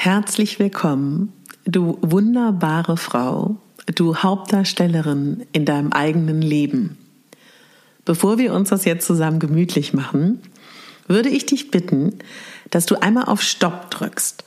[0.00, 1.32] Herzlich willkommen,
[1.64, 3.56] du wunderbare Frau,
[3.96, 6.96] du Hauptdarstellerin in deinem eigenen Leben.
[8.04, 10.40] Bevor wir uns das jetzt zusammen gemütlich machen,
[11.08, 12.20] würde ich dich bitten,
[12.70, 14.44] dass du einmal auf Stopp drückst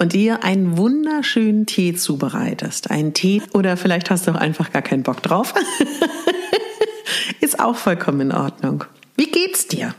[0.00, 2.90] und dir einen wunderschönen Tee zubereitest.
[2.90, 5.54] Einen Tee oder vielleicht hast du auch einfach gar keinen Bock drauf.
[7.40, 8.82] Ist auch vollkommen in Ordnung.
[9.16, 9.94] Wie geht's dir?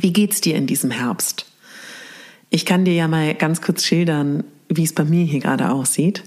[0.00, 1.46] Wie geht's dir in diesem Herbst?
[2.50, 6.22] Ich kann dir ja mal ganz kurz schildern, wie es bei mir hier gerade aussieht.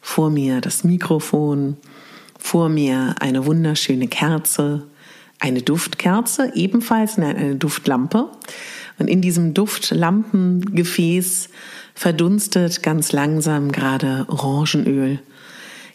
[0.00, 1.78] Vor mir das Mikrofon,
[2.38, 4.86] vor mir eine wunderschöne Kerze,
[5.40, 8.30] eine Duftkerze, ebenfalls eine Duftlampe.
[8.98, 11.48] Und in diesem Duftlampengefäß
[11.94, 15.20] verdunstet ganz langsam gerade Orangenöl.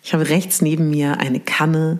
[0.02, 2.00] Ich habe rechts neben mir eine Kanne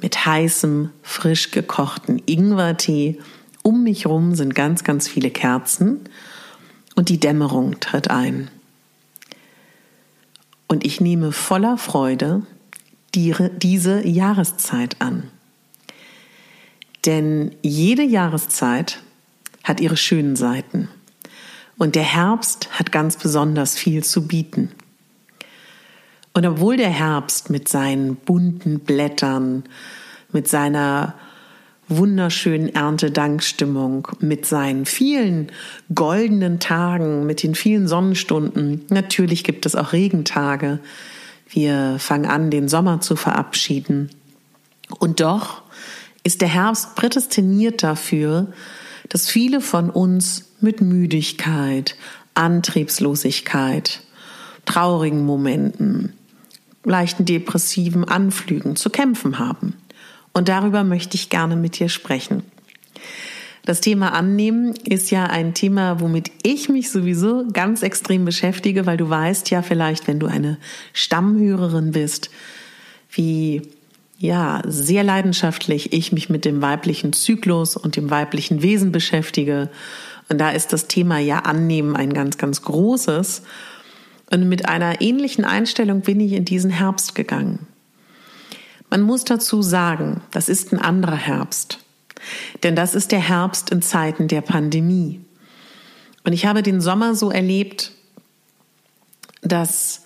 [0.00, 3.20] mit heißem, frisch gekochten Ingwertee.
[3.62, 6.00] Um mich herum sind ganz, ganz viele Kerzen
[6.98, 8.50] und die Dämmerung tritt ein.
[10.66, 12.42] Und ich nehme voller Freude
[13.14, 15.30] die, diese Jahreszeit an.
[17.06, 19.00] Denn jede Jahreszeit
[19.62, 20.88] hat ihre schönen Seiten.
[21.76, 24.72] Und der Herbst hat ganz besonders viel zu bieten.
[26.34, 29.62] Und obwohl der Herbst mit seinen bunten Blättern,
[30.32, 31.14] mit seiner
[31.88, 35.50] wunderschönen Erntedankstimmung mit seinen vielen
[35.94, 38.84] goldenen Tagen, mit den vielen Sonnenstunden.
[38.90, 40.80] Natürlich gibt es auch Regentage.
[41.48, 44.10] Wir fangen an, den Sommer zu verabschieden.
[44.98, 45.62] Und doch
[46.24, 48.48] ist der Herbst prädestiniert dafür,
[49.08, 51.96] dass viele von uns mit Müdigkeit,
[52.34, 54.02] Antriebslosigkeit,
[54.66, 56.12] traurigen Momenten,
[56.84, 59.74] leichten depressiven Anflügen zu kämpfen haben.
[60.38, 62.44] Und darüber möchte ich gerne mit dir sprechen.
[63.64, 68.96] Das Thema Annehmen ist ja ein Thema, womit ich mich sowieso ganz extrem beschäftige, weil
[68.96, 70.58] du weißt ja vielleicht, wenn du eine
[70.92, 72.30] Stammhörerin bist,
[73.10, 73.62] wie
[74.16, 79.70] ja, sehr leidenschaftlich ich mich mit dem weiblichen Zyklus und dem weiblichen Wesen beschäftige.
[80.28, 83.42] Und da ist das Thema ja Annehmen ein ganz, ganz großes.
[84.30, 87.66] Und mit einer ähnlichen Einstellung bin ich in diesen Herbst gegangen.
[88.90, 91.78] Man muss dazu sagen, das ist ein anderer Herbst.
[92.62, 95.20] Denn das ist der Herbst in Zeiten der Pandemie.
[96.24, 97.92] Und ich habe den Sommer so erlebt,
[99.42, 100.04] dass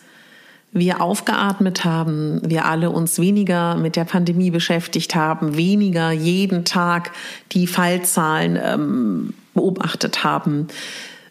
[0.72, 7.12] wir aufgeatmet haben, wir alle uns weniger mit der Pandemie beschäftigt haben, weniger jeden Tag
[7.53, 10.68] die Fallzahlen ähm, beobachtet haben,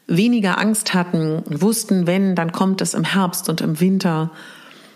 [0.05, 4.29] weniger Angst hatten, wussten, wenn, dann kommt es im Herbst und im Winter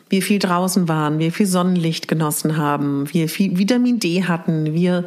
[0.09, 5.05] wir viel draußen waren, wir viel Sonnenlicht genossen haben, wir viel Vitamin D hatten, wir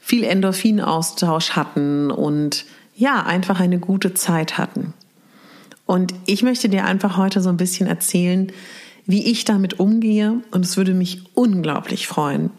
[0.00, 2.64] viel Endorphinaustausch hatten und
[2.96, 4.92] ja, einfach eine gute Zeit hatten.
[5.86, 8.52] Und ich möchte dir einfach heute so ein bisschen erzählen,
[9.06, 12.50] wie ich damit umgehe und es würde mich unglaublich freuen,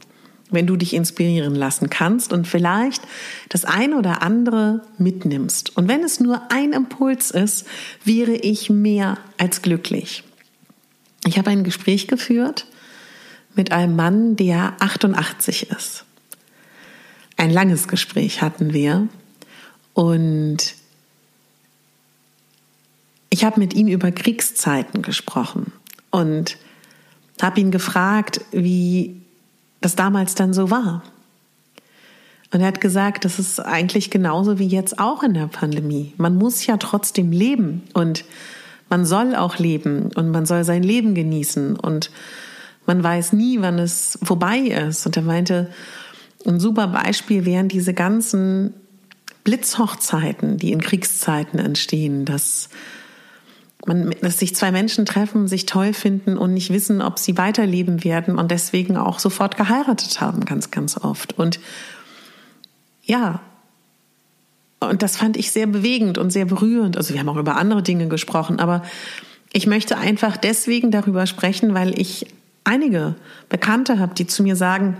[0.51, 3.01] wenn du dich inspirieren lassen kannst und vielleicht
[3.49, 5.75] das eine oder andere mitnimmst.
[5.75, 7.65] Und wenn es nur ein Impuls ist,
[8.03, 10.23] wäre ich mehr als glücklich.
[11.25, 12.67] Ich habe ein Gespräch geführt
[13.55, 16.05] mit einem Mann, der 88 ist.
[17.35, 19.07] Ein langes Gespräch hatten wir
[19.93, 20.75] und
[23.29, 25.73] ich habe mit ihm über Kriegszeiten gesprochen
[26.11, 26.57] und
[27.41, 29.19] habe ihn gefragt, wie
[29.81, 31.03] das damals dann so war.
[32.53, 36.13] Und er hat gesagt, das ist eigentlich genauso wie jetzt auch in der Pandemie.
[36.17, 38.23] Man muss ja trotzdem leben und
[38.95, 42.11] man soll auch leben und man soll sein Leben genießen und
[42.85, 45.05] man weiß nie, wann es vorbei ist.
[45.05, 45.69] Und er meinte,
[46.45, 48.73] ein super Beispiel wären diese ganzen
[49.43, 52.69] Blitzhochzeiten, die in Kriegszeiten entstehen, dass
[53.85, 58.05] man, dass sich zwei Menschen treffen, sich toll finden und nicht wissen, ob sie weiterleben
[58.05, 61.37] werden und deswegen auch sofort geheiratet haben, ganz, ganz oft.
[61.37, 61.59] Und
[63.03, 63.41] ja,
[64.79, 66.97] und das fand ich sehr bewegend und sehr berührend.
[66.97, 68.83] Also wir haben auch über andere Dinge gesprochen, aber
[69.53, 72.27] ich möchte einfach deswegen darüber sprechen, weil ich
[72.63, 73.15] einige
[73.49, 74.97] Bekannte habe, die zu mir sagen,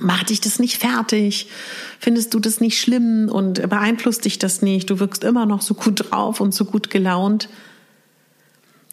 [0.00, 1.48] Macht dich das nicht fertig?
[1.98, 4.88] Findest du das nicht schlimm und beeinflusst dich das nicht?
[4.88, 7.50] Du wirkst immer noch so gut drauf und so gut gelaunt.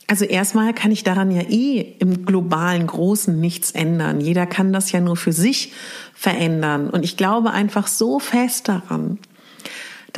[0.07, 4.19] Also erstmal kann ich daran ja eh im globalen Großen nichts ändern.
[4.19, 5.71] Jeder kann das ja nur für sich
[6.13, 6.89] verändern.
[6.89, 9.19] Und ich glaube einfach so fest daran,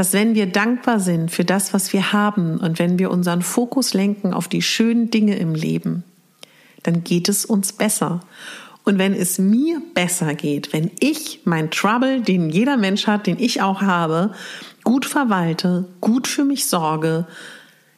[0.01, 3.93] dass wenn wir dankbar sind für das, was wir haben und wenn wir unseren Fokus
[3.93, 6.03] lenken auf die schönen Dinge im Leben,
[6.81, 8.21] dann geht es uns besser.
[8.83, 13.37] Und wenn es mir besser geht, wenn ich mein Trouble, den jeder Mensch hat, den
[13.37, 14.31] ich auch habe,
[14.83, 17.27] gut verwalte, gut für mich sorge,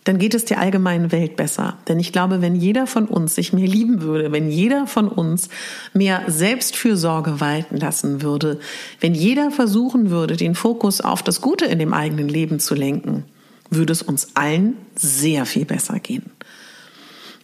[0.03, 1.77] dann geht es der allgemeinen Welt besser.
[1.87, 5.49] Denn ich glaube, wenn jeder von uns sich mehr lieben würde, wenn jeder von uns
[5.93, 8.59] mehr Selbstfürsorge walten lassen würde,
[8.99, 13.23] wenn jeder versuchen würde, den Fokus auf das Gute in dem eigenen Leben zu lenken,
[13.69, 16.31] würde es uns allen sehr viel besser gehen.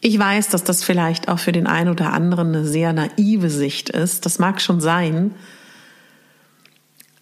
[0.02, 3.90] Ich weiß, dass das vielleicht auch für den einen oder anderen eine sehr naive Sicht
[3.90, 4.26] ist.
[4.26, 5.32] Das mag schon sein.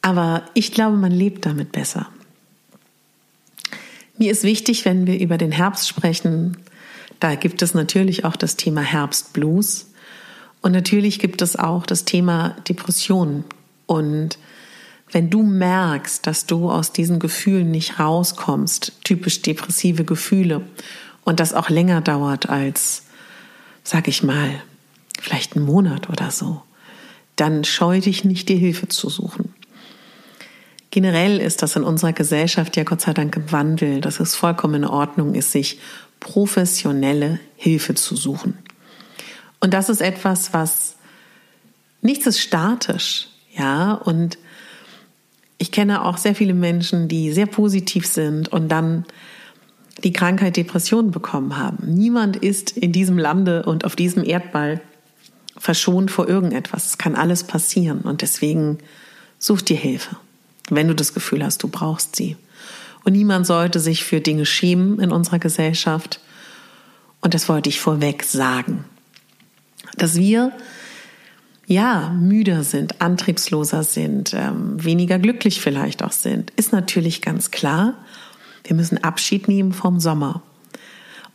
[0.01, 2.07] Aber ich glaube, man lebt damit besser.
[4.17, 6.57] Mir ist wichtig, wenn wir über den Herbst sprechen,
[7.19, 9.91] da gibt es natürlich auch das Thema Herbstblues
[10.61, 13.43] und natürlich gibt es auch das Thema Depression.
[13.85, 14.37] Und
[15.11, 20.61] wenn du merkst, dass du aus diesen Gefühlen nicht rauskommst, typisch depressive Gefühle,
[21.23, 23.03] und das auch länger dauert als,
[23.83, 24.49] sag ich mal,
[25.19, 26.61] vielleicht einen Monat oder so,
[27.35, 29.53] dann scheu dich nicht, dir Hilfe zu suchen.
[30.91, 34.75] Generell ist das in unserer Gesellschaft ja Gott sei Dank im Wandel, dass es vollkommen
[34.75, 35.79] in Ordnung ist, sich
[36.19, 38.57] professionelle Hilfe zu suchen.
[39.59, 40.95] Und das ist etwas, was
[42.01, 44.37] nichts ist statisch, ja, und
[45.57, 49.05] ich kenne auch sehr viele Menschen, die sehr positiv sind und dann
[50.03, 51.77] die Krankheit Depression bekommen haben.
[51.95, 54.79] Niemand ist in diesem Lande und auf diesem Erdball
[55.57, 56.85] verschont vor irgendetwas.
[56.85, 58.77] Es kann alles passieren und deswegen
[59.39, 60.15] such dir Hilfe,
[60.69, 62.35] wenn du das Gefühl hast, du brauchst sie.
[63.03, 66.19] Und niemand sollte sich für Dinge schämen in unserer Gesellschaft.
[67.21, 68.83] Und das wollte ich vorweg sagen.
[69.95, 70.51] Dass wir
[71.65, 77.93] ja müder sind, antriebsloser sind, ähm, weniger glücklich vielleicht auch sind, ist natürlich ganz klar.
[78.63, 80.41] Wir müssen Abschied nehmen vom Sommer.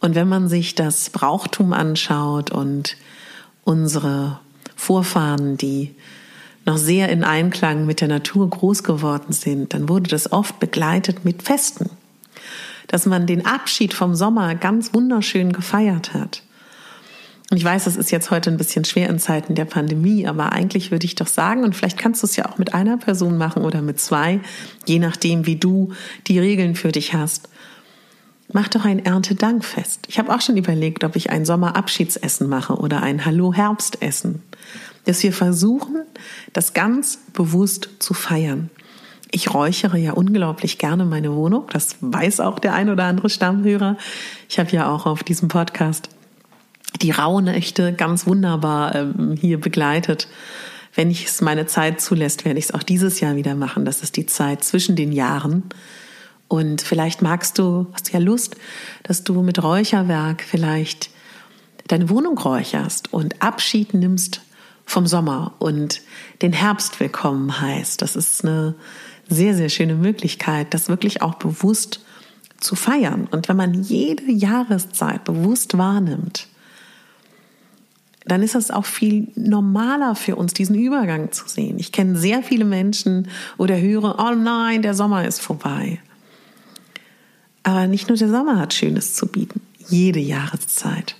[0.01, 2.97] Und wenn man sich das Brauchtum anschaut und
[3.65, 4.41] unsere
[4.75, 5.95] Vorfahren, die
[6.65, 11.25] noch sehr in Einklang mit der Natur groß geworden sind, dann wurde das oft begleitet
[11.25, 11.91] mit Festen.
[12.87, 16.43] Dass man den Abschied vom Sommer ganz wunderschön gefeiert hat.
[17.51, 20.53] Und ich weiß, das ist jetzt heute ein bisschen schwer in Zeiten der Pandemie, aber
[20.53, 23.37] eigentlich würde ich doch sagen, und vielleicht kannst du es ja auch mit einer Person
[23.37, 24.41] machen oder mit zwei,
[24.87, 25.93] je nachdem, wie du
[26.29, 27.51] die Regeln für dich hast.
[28.55, 30.01] Mach doch ein Erntedankfest.
[30.09, 34.43] Ich habe auch schon überlegt, ob ich ein Sommerabschiedsessen mache oder ein Hallo-Herbstessen.
[35.05, 36.03] Dass wir versuchen,
[36.53, 38.71] das ganz bewusst zu feiern.
[39.31, 41.65] Ich räuchere ja unglaublich gerne meine Wohnung.
[41.73, 43.97] Das weiß auch der ein oder andere Stammhörer.
[44.49, 46.11] Ich habe ja auch auf diesem Podcast
[47.01, 50.29] die Rauhnächte ganz wunderbar ähm, hier begleitet.
[50.95, 53.87] Wenn ich es meine Zeit zulässt, werde ich es auch dieses Jahr wieder machen.
[53.87, 55.65] Das ist die Zeit zwischen den Jahren.
[56.49, 58.57] Und vielleicht magst du, hast du ja Lust,
[59.05, 61.09] dass du mit Räucherwerk vielleicht
[61.89, 64.43] deine Wohnung räucherst und Abschied nimmst
[64.85, 66.03] vom Sommer und
[66.43, 68.03] den Herbst willkommen heißt.
[68.03, 68.75] Das ist eine
[69.29, 72.01] sehr, sehr schöne Möglichkeit, das wirklich auch bewusst
[72.61, 73.29] zu feiern.
[73.31, 76.49] Und wenn man jede Jahreszeit bewusst wahrnimmt,
[78.25, 81.79] dann ist es auch viel normaler für uns, diesen Übergang zu sehen.
[81.79, 85.99] Ich kenne sehr viele Menschen oder höre, oh nein, der Sommer ist vorbei.
[87.65, 91.17] Aber nicht nur der Sommer hat Schönes zu bieten, jede Jahreszeit.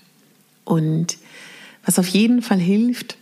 [0.65, 1.19] Und
[1.85, 3.17] was auf jeden Fall hilft,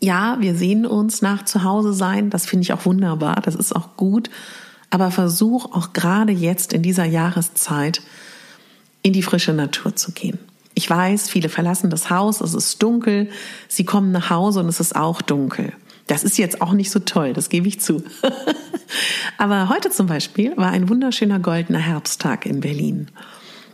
[0.00, 3.74] ja, wir sehen uns nach zu Hause sein, das finde ich auch wunderbar, das ist
[3.74, 4.30] auch gut,
[4.90, 8.00] aber versuch auch gerade jetzt in dieser Jahreszeit
[9.02, 10.38] in die frische Natur zu gehen
[10.74, 13.28] Ich weiß, viele verlassen das Haus, es ist dunkel,
[13.68, 15.72] sie kommen nach Hause und es ist auch dunkel.
[16.06, 18.02] Das ist jetzt auch nicht so toll, das gebe ich zu.
[19.38, 23.08] Aber heute zum Beispiel war ein wunderschöner goldener Herbsttag in Berlin.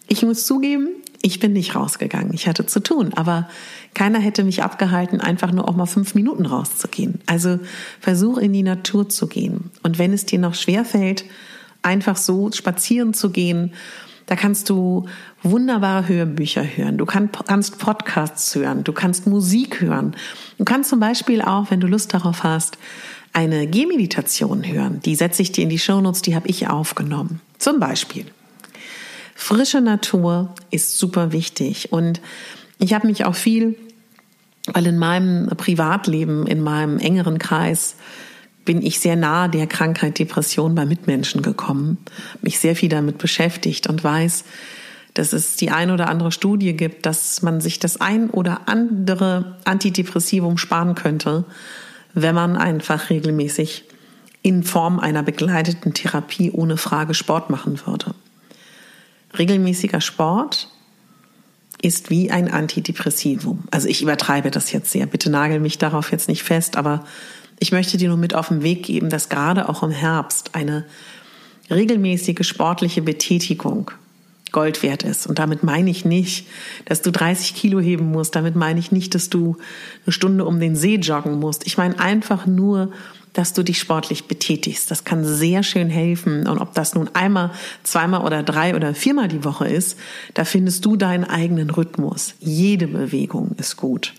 [0.09, 0.89] Ich muss zugeben,
[1.23, 2.35] ich bin nicht rausgegangen.
[2.35, 3.49] Ich hatte zu tun, aber
[3.95, 7.21] keiner hätte mich abgehalten, einfach nur auch mal fünf Minuten rauszugehen.
[7.27, 7.61] Also
[8.01, 9.71] versuch in die Natur zu gehen.
[9.83, 11.25] Und wenn es dir noch schwer fällt,
[11.83, 13.73] einfach so spazieren zu gehen,
[14.27, 15.07] da kannst du
[15.43, 16.97] wunderbare Hörbücher hören.
[16.97, 18.83] Du kannst Podcasts hören.
[18.83, 20.17] Du kannst Musik hören.
[20.59, 22.79] Du kannst zum Beispiel auch, wenn du Lust darauf hast,
[23.35, 25.01] eine Gehmeditation hören.
[25.05, 27.41] Die setze ich dir in die Shownotes, die habe ich aufgenommen.
[27.59, 28.25] Zum Beispiel.
[29.35, 32.21] Frische Natur ist super wichtig und
[32.79, 33.77] ich habe mich auch viel,
[34.73, 37.97] weil in meinem Privatleben, in meinem engeren Kreis,
[38.65, 41.99] bin ich sehr nahe der Krankheit Depression bei Mitmenschen gekommen,
[42.41, 44.45] mich sehr viel damit beschäftigt und weiß,
[45.13, 49.59] dass es die ein oder andere Studie gibt, dass man sich das ein oder andere
[49.65, 51.45] Antidepressivum sparen könnte,
[52.15, 53.85] wenn man einfach regelmäßig
[54.43, 58.15] in Form einer begleiteten Therapie ohne Frage Sport machen würde.
[59.39, 60.69] Regelmäßiger Sport
[61.85, 63.65] ist wie ein Antidepressivum.
[63.71, 65.07] Also ich übertreibe das jetzt sehr.
[65.07, 67.05] Bitte nagel mich darauf jetzt nicht fest, aber
[67.61, 70.85] ich möchte dir nur mit auf den Weg geben, dass gerade auch im Herbst eine
[71.71, 73.91] regelmäßige sportliche Betätigung
[74.55, 75.27] Gold wert ist.
[75.27, 76.47] Und damit meine ich nicht,
[76.85, 78.37] dass du 30 Kilo heben musst.
[78.37, 79.57] Damit meine ich nicht, dass du
[80.07, 81.67] eine Stunde um den See joggen musst.
[81.67, 82.93] Ich meine einfach nur,
[83.35, 84.91] dass du dich sportlich betätigst.
[84.91, 86.47] Das kann sehr schön helfen.
[86.47, 87.51] Und ob das nun einmal,
[87.83, 89.99] zweimal oder drei oder viermal die Woche ist,
[90.33, 92.35] da findest du deinen eigenen Rhythmus.
[92.41, 94.15] Jede Bewegung ist gut.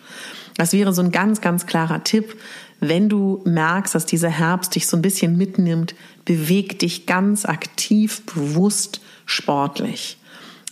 [0.58, 2.38] Das wäre so ein ganz, ganz klarer Tipp.
[2.80, 5.96] Wenn du merkst, dass dieser Herbst dich so ein bisschen mitnimmt,
[6.26, 10.18] beweg dich ganz aktiv, bewusst, sportlich.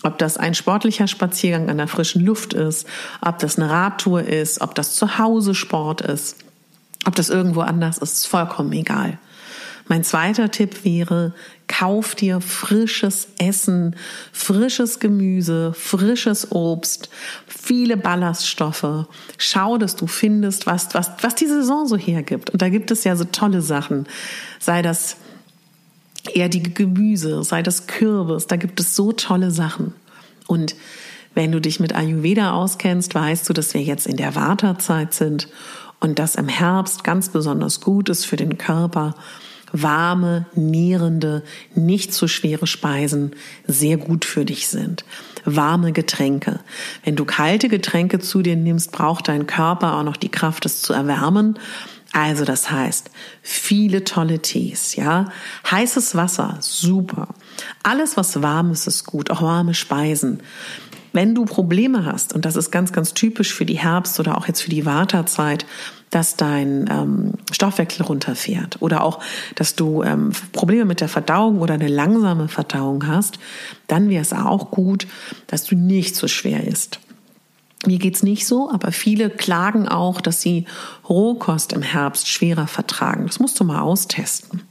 [0.04, 2.86] Ob das ein sportlicher Spaziergang an der frischen Luft ist,
[3.22, 6.43] ob das eine Radtour ist, ob das zu Hause Sport ist.
[7.06, 9.20] Ob das irgendwo anders ist, ist vollkommen egal.
[9.88, 11.34] Mein zweiter Tipp wäre,
[11.68, 13.98] kauf dir frisches Essen,
[14.32, 17.10] frisches Gemüse, frisches Obst,
[17.48, 19.08] viele Ballaststoffe.
[19.38, 22.52] Schau, dass du findest, was, was, was die Saison so hergibt.
[22.52, 24.08] Und da gibt es ja so tolle Sachen.
[24.60, 25.18] Sei das
[26.34, 29.94] eher die Gemüse, sei das Kürbis, da gibt es so tolle Sachen.
[30.48, 30.76] Und
[31.36, 35.50] wenn du dich mit Ayurveda auskennst, weißt du, dass wir jetzt in der Vata-Zeit sind
[36.04, 39.16] und das im Herbst ganz besonders gut ist für den Körper.
[39.72, 41.44] Warme, nährende,
[41.76, 43.32] nicht zu schwere Speisen
[43.68, 45.06] sehr gut für dich sind.
[45.46, 46.60] Warme Getränke.
[47.06, 50.82] Wenn du kalte Getränke zu dir nimmst, braucht dein Körper auch noch die Kraft, es
[50.82, 51.58] zu erwärmen.
[52.12, 53.10] Also das heißt,
[53.42, 55.32] viele tolle Tees, ja.
[55.72, 57.30] Heißes Wasser, super.
[57.82, 59.32] Alles, was warm ist, ist gut.
[59.32, 60.44] Auch warme Speisen.
[61.14, 64.48] Wenn du Probleme hast, und das ist ganz, ganz typisch für die Herbst- oder auch
[64.48, 65.66] jetzt für die Wartezeit,
[66.10, 69.20] dass dein ähm, Stoffwechsel runterfährt oder auch,
[69.56, 73.40] dass du ähm, Probleme mit der Verdauung oder eine langsame Verdauung hast,
[73.88, 75.08] dann wäre es auch gut,
[75.48, 77.00] dass du nicht so schwer isst.
[77.86, 80.66] Mir geht's nicht so, aber viele klagen auch, dass sie
[81.10, 83.28] Rohkost im Herbst schwerer vertragen.
[83.28, 84.62] Das musst du mal austesten.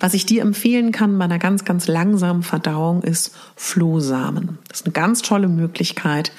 [0.00, 4.58] Was ich dir empfehlen kann bei einer ganz, ganz langsamen Verdauung ist Flohsamen.
[4.68, 6.32] Das ist eine ganz tolle Möglichkeit,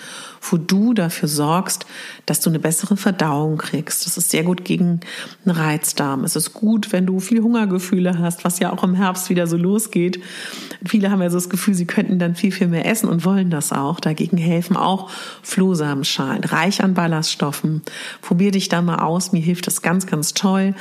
[0.51, 1.85] wo du dafür sorgst,
[2.25, 4.05] dass du eine bessere Verdauung kriegst.
[4.05, 4.99] Das ist sehr gut gegen
[5.45, 6.23] einen Reizdarm.
[6.23, 9.57] Es ist gut, wenn du viel Hungergefühle hast, was ja auch im Herbst wieder so
[9.57, 10.21] losgeht.
[10.85, 13.49] Viele haben ja so das Gefühl, sie könnten dann viel, viel mehr essen und wollen
[13.49, 13.99] das auch.
[13.99, 15.09] Dagegen helfen auch
[15.43, 17.81] Flohsamenschalen, reich an Ballaststoffen.
[18.21, 19.31] Probier dich da mal aus.
[19.31, 20.75] Mir hilft das ganz, ganz toll.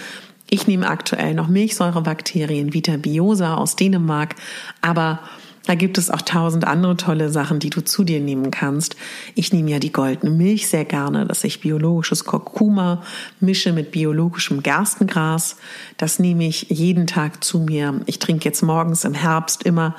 [0.48, 4.36] Ich nehme aktuell noch Milchsäurebakterien, Vita Biosa aus Dänemark,
[4.80, 5.20] aber
[5.66, 8.96] da gibt es auch tausend andere tolle Sachen, die du zu dir nehmen kannst.
[9.34, 13.02] Ich nehme ja die goldene Milch sehr gerne, dass ich biologisches Kurkuma
[13.40, 15.56] mische mit biologischem Gerstengras.
[15.96, 18.00] Das nehme ich jeden Tag zu mir.
[18.06, 19.96] Ich trinke jetzt morgens im Herbst immer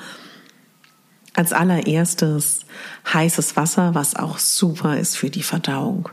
[1.34, 2.60] als allererstes
[3.12, 6.08] heißes Wasser, was auch super ist für die Verdauung.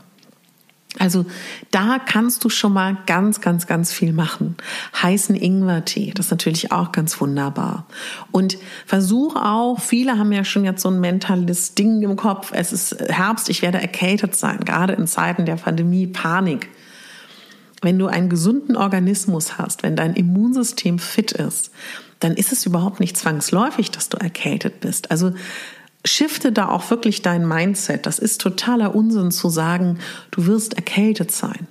[0.98, 1.26] Also
[1.70, 4.56] da kannst du schon mal ganz, ganz, ganz viel machen.
[5.02, 7.86] Heißen Ingwertee, das ist natürlich auch ganz wunderbar.
[8.32, 12.72] Und versuch auch, viele haben ja schon jetzt so ein mentales Ding im Kopf, es
[12.72, 16.68] ist Herbst, ich werde erkältet sein, gerade in Zeiten der Pandemie, Panik.
[17.82, 21.70] Wenn du einen gesunden Organismus hast, wenn dein Immunsystem fit ist,
[22.20, 25.10] dann ist es überhaupt nicht zwangsläufig, dass du erkältet bist.
[25.10, 25.34] Also
[26.06, 28.06] shifte da auch wirklich dein Mindset.
[28.06, 29.98] Das ist totaler Unsinn zu sagen,
[30.30, 31.66] du wirst erkältet sein.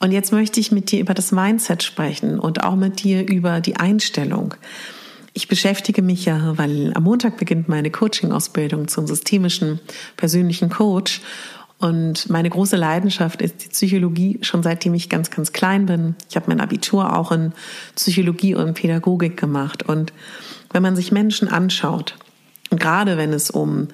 [0.00, 3.60] Und jetzt möchte ich mit dir über das Mindset sprechen und auch mit dir über
[3.60, 4.54] die Einstellung.
[5.34, 9.78] ich beschäftige mich ja, weil am Montag beginnt meine Coaching-Ausbildung zum systemischen
[10.16, 11.20] persönlichen Coach.
[11.78, 16.16] Und meine große Leidenschaft ist die Psychologie schon seitdem ich ganz, ganz klein bin.
[16.28, 17.52] Ich habe mein Abitur auch in
[17.94, 19.84] Psychologie und Pädagogik gemacht.
[19.84, 20.12] Und
[20.72, 22.16] wenn man sich Menschen anschaut,
[22.70, 23.88] und gerade wenn es um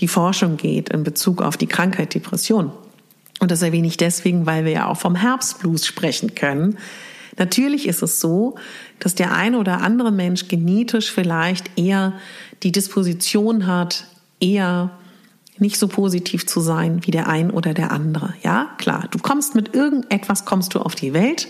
[0.00, 2.72] die Forschung geht in Bezug auf die Krankheit Depression,
[3.40, 6.76] und das erwähne ich deswegen, weil wir ja auch vom Herbstblues sprechen können,
[7.38, 8.56] Natürlich ist es so,
[8.98, 12.14] dass der eine oder andere Mensch genetisch vielleicht eher
[12.62, 14.04] die Disposition hat,
[14.40, 14.90] eher
[15.58, 18.34] nicht so positiv zu sein wie der ein oder der andere.
[18.42, 21.48] Ja, klar, du kommst mit irgendetwas, kommst du auf die Welt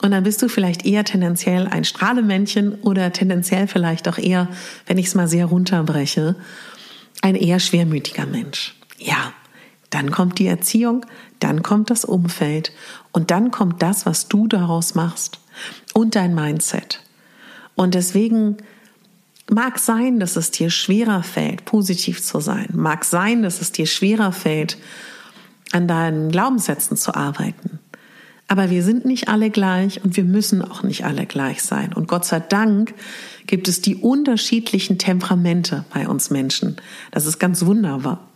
[0.00, 4.48] und dann bist du vielleicht eher tendenziell ein Strahlemännchen oder tendenziell vielleicht auch eher,
[4.86, 6.36] wenn ich es mal sehr runterbreche,
[7.20, 8.76] ein eher schwermütiger Mensch.
[8.98, 9.32] Ja,
[9.90, 11.04] dann kommt die Erziehung,
[11.40, 12.72] dann kommt das Umfeld
[13.12, 15.40] und dann kommt das, was du daraus machst
[15.94, 17.02] und dein Mindset.
[17.74, 18.58] Und deswegen
[19.50, 22.68] mag sein, dass es dir schwerer fällt, positiv zu sein.
[22.72, 24.78] Mag sein, dass es dir schwerer fällt,
[25.72, 27.78] an deinen Glaubenssätzen zu arbeiten.
[28.48, 31.92] Aber wir sind nicht alle gleich und wir müssen auch nicht alle gleich sein.
[31.92, 32.94] Und Gott sei Dank
[33.46, 36.76] gibt es die unterschiedlichen Temperamente bei uns Menschen.
[37.10, 38.26] Das ist ganz wunderbar.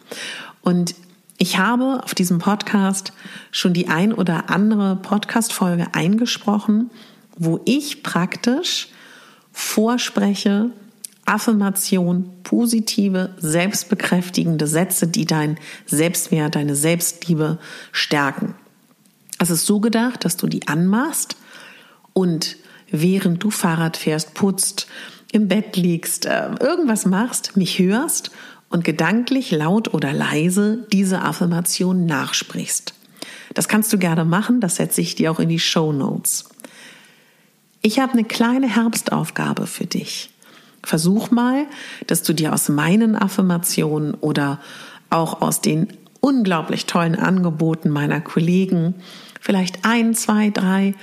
[0.60, 0.94] Und
[1.38, 3.14] ich habe auf diesem Podcast
[3.50, 6.90] schon die ein oder andere Podcast-Folge eingesprochen,
[7.36, 8.88] wo ich praktisch
[9.50, 10.70] vorspreche,
[11.24, 17.58] Affirmation, positive, selbstbekräftigende Sätze, die dein Selbstwert, deine Selbstliebe
[17.92, 18.54] stärken.
[19.42, 21.34] Es ist so gedacht, dass du die anmachst
[22.12, 22.58] und
[22.92, 24.86] während du Fahrrad fährst, putzt,
[25.32, 28.30] im Bett liegst, äh, irgendwas machst, mich hörst
[28.68, 32.94] und gedanklich laut oder leise diese Affirmation nachsprichst.
[33.52, 36.44] Das kannst du gerne machen, das setze ich dir auch in die Show Notes.
[37.80, 40.30] Ich habe eine kleine Herbstaufgabe für dich.
[40.84, 41.66] Versuch mal,
[42.06, 44.60] dass du dir aus meinen Affirmationen oder
[45.10, 45.88] auch aus den
[46.20, 48.94] unglaublich tollen Angeboten meiner Kollegen
[49.42, 50.94] vielleicht ein, zwei, drei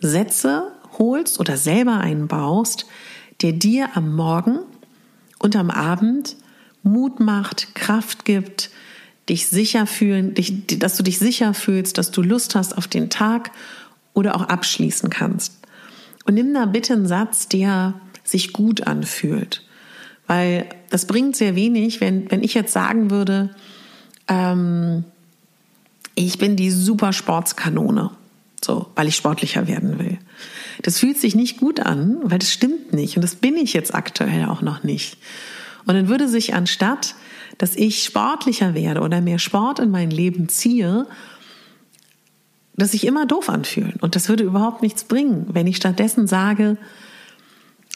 [0.00, 2.86] Sätze holst oder selber einbaust,
[3.42, 4.60] der dir am Morgen
[5.38, 6.36] und am Abend
[6.82, 8.70] Mut macht, Kraft gibt,
[9.28, 13.10] dich sicher fühlen, dich, dass du dich sicher fühlst, dass du Lust hast auf den
[13.10, 13.50] Tag
[14.14, 15.58] oder auch abschließen kannst.
[16.24, 19.62] Und nimm da bitte einen Satz, der sich gut anfühlt.
[20.26, 23.54] Weil das bringt sehr wenig, wenn, wenn ich jetzt sagen würde,
[24.28, 25.04] ähm,
[26.14, 28.10] ich bin die super Sportskanone,
[28.62, 30.18] so, weil ich sportlicher werden will.
[30.82, 33.16] Das fühlt sich nicht gut an, weil das stimmt nicht.
[33.16, 35.16] Und das bin ich jetzt aktuell auch noch nicht.
[35.86, 37.14] Und dann würde sich anstatt,
[37.58, 41.06] dass ich sportlicher werde oder mehr Sport in mein Leben ziehe,
[42.76, 43.94] dass sich immer doof anfühlen.
[44.00, 46.76] Und das würde überhaupt nichts bringen, wenn ich stattdessen sage,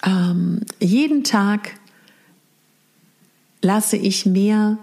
[0.05, 1.73] ähm, jeden Tag
[3.61, 4.79] lasse ich mehr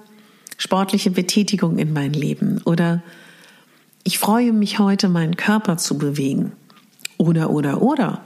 [0.57, 3.01] sportliche Betätigung in mein Leben oder
[4.05, 6.53] ich freue mich heute, meinen Körper zu bewegen.
[7.17, 8.21] Oder, oder, oder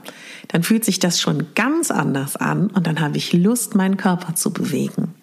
[0.48, 4.34] dann fühlt sich das schon ganz anders an und dann habe ich Lust, meinen Körper
[4.34, 5.14] zu bewegen.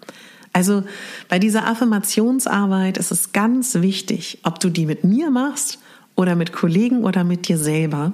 [0.54, 0.84] Also
[1.30, 5.80] bei dieser Affirmationsarbeit ist es ganz wichtig, ob du die mit mir machst
[6.16, 8.14] oder mit Kollegen oder mit dir selber.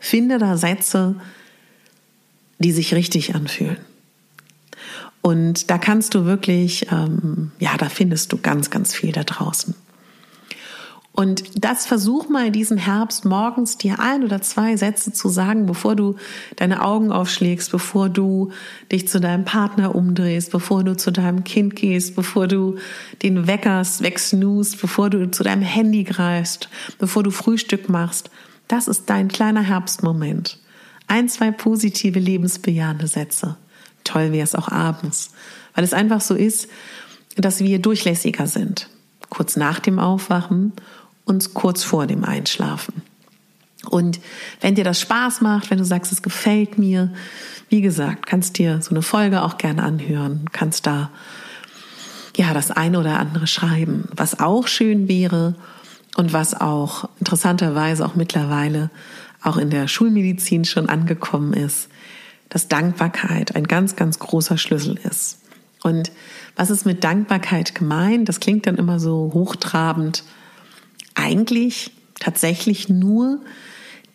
[0.00, 1.14] Finde da Sätze,
[2.58, 3.78] die sich richtig anfühlen.
[5.22, 9.74] Und da kannst du wirklich, ähm, ja, da findest du ganz, ganz viel da draußen.
[11.20, 15.94] Und das versuch mal diesen Herbst morgens dir ein oder zwei Sätze zu sagen, bevor
[15.94, 16.16] du
[16.56, 18.52] deine Augen aufschlägst, bevor du
[18.90, 22.78] dich zu deinem Partner umdrehst, bevor du zu deinem Kind gehst, bevor du
[23.20, 28.30] den Weckers wegsnoost, bevor du zu deinem Handy greifst, bevor du Frühstück machst.
[28.66, 30.58] Das ist dein kleiner Herbstmoment.
[31.06, 33.58] Ein, zwei positive, lebensbejahende Sätze.
[34.04, 35.32] Toll wäre es auch abends,
[35.74, 36.66] weil es einfach so ist,
[37.36, 38.88] dass wir durchlässiger sind.
[39.28, 40.72] Kurz nach dem Aufwachen
[41.24, 43.02] und kurz vor dem Einschlafen.
[43.88, 44.20] Und
[44.60, 47.12] wenn dir das Spaß macht, wenn du sagst, es gefällt mir,
[47.68, 51.10] wie gesagt, kannst dir so eine Folge auch gerne anhören, kannst da
[52.36, 54.08] ja das eine oder andere schreiben.
[54.14, 55.54] Was auch schön wäre
[56.16, 58.90] und was auch interessanterweise auch mittlerweile
[59.42, 61.88] auch in der Schulmedizin schon angekommen ist,
[62.48, 65.38] dass Dankbarkeit ein ganz, ganz großer Schlüssel ist.
[65.82, 66.12] Und
[66.56, 68.28] was ist mit Dankbarkeit gemeint?
[68.28, 70.24] Das klingt dann immer so hochtrabend
[71.20, 73.40] eigentlich tatsächlich nur,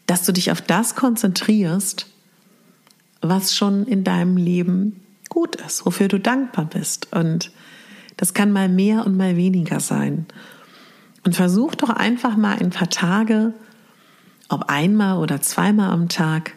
[0.08, 2.08] dass du dich auf das konzentrierst,
[3.22, 7.12] was schon in deinem Leben gut ist, wofür du dankbar bist.
[7.12, 7.52] Und
[8.18, 10.26] das kann mal mehr und mal weniger sein.
[11.24, 13.54] Und versuch doch einfach mal ein paar Tage,
[14.48, 16.54] ob einmal oder zweimal am Tag,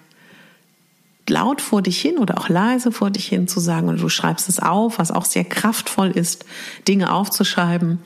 [1.26, 4.48] laut vor dich hin oder auch leise vor dich hin zu sagen oder du schreibst
[4.48, 6.44] es auf, was auch sehr kraftvoll ist,
[6.86, 7.98] Dinge aufzuschreiben,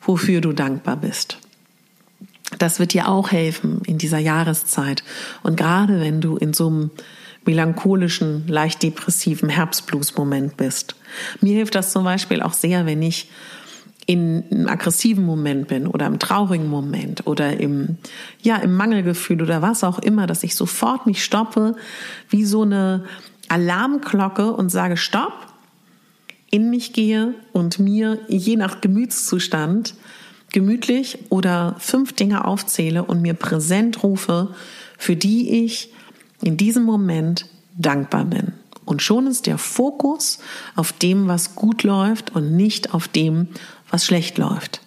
[0.00, 1.38] wofür du dankbar bist.
[2.58, 5.04] Das wird dir auch helfen in dieser Jahreszeit.
[5.42, 6.90] Und gerade wenn du in so einem
[7.46, 10.94] melancholischen, leicht depressiven Herbstblues-Moment bist.
[11.40, 13.30] Mir hilft das zum Beispiel auch sehr, wenn ich
[14.06, 17.98] in einem aggressiven Moment bin oder im traurigen Moment oder im,
[18.42, 21.76] ja, im Mangelgefühl oder was auch immer, dass ich sofort mich stoppe,
[22.28, 23.04] wie so eine
[23.48, 25.46] Alarmglocke und sage Stopp,
[26.50, 29.94] in mich gehe und mir je nach Gemütszustand
[30.52, 34.54] gemütlich oder fünf Dinge aufzähle und mir präsent rufe,
[34.98, 35.92] für die ich
[36.42, 38.52] in diesem Moment dankbar bin.
[38.84, 40.40] Und schon ist der Fokus
[40.74, 43.48] auf dem, was gut läuft und nicht auf dem,
[43.88, 44.80] was schlecht läuft.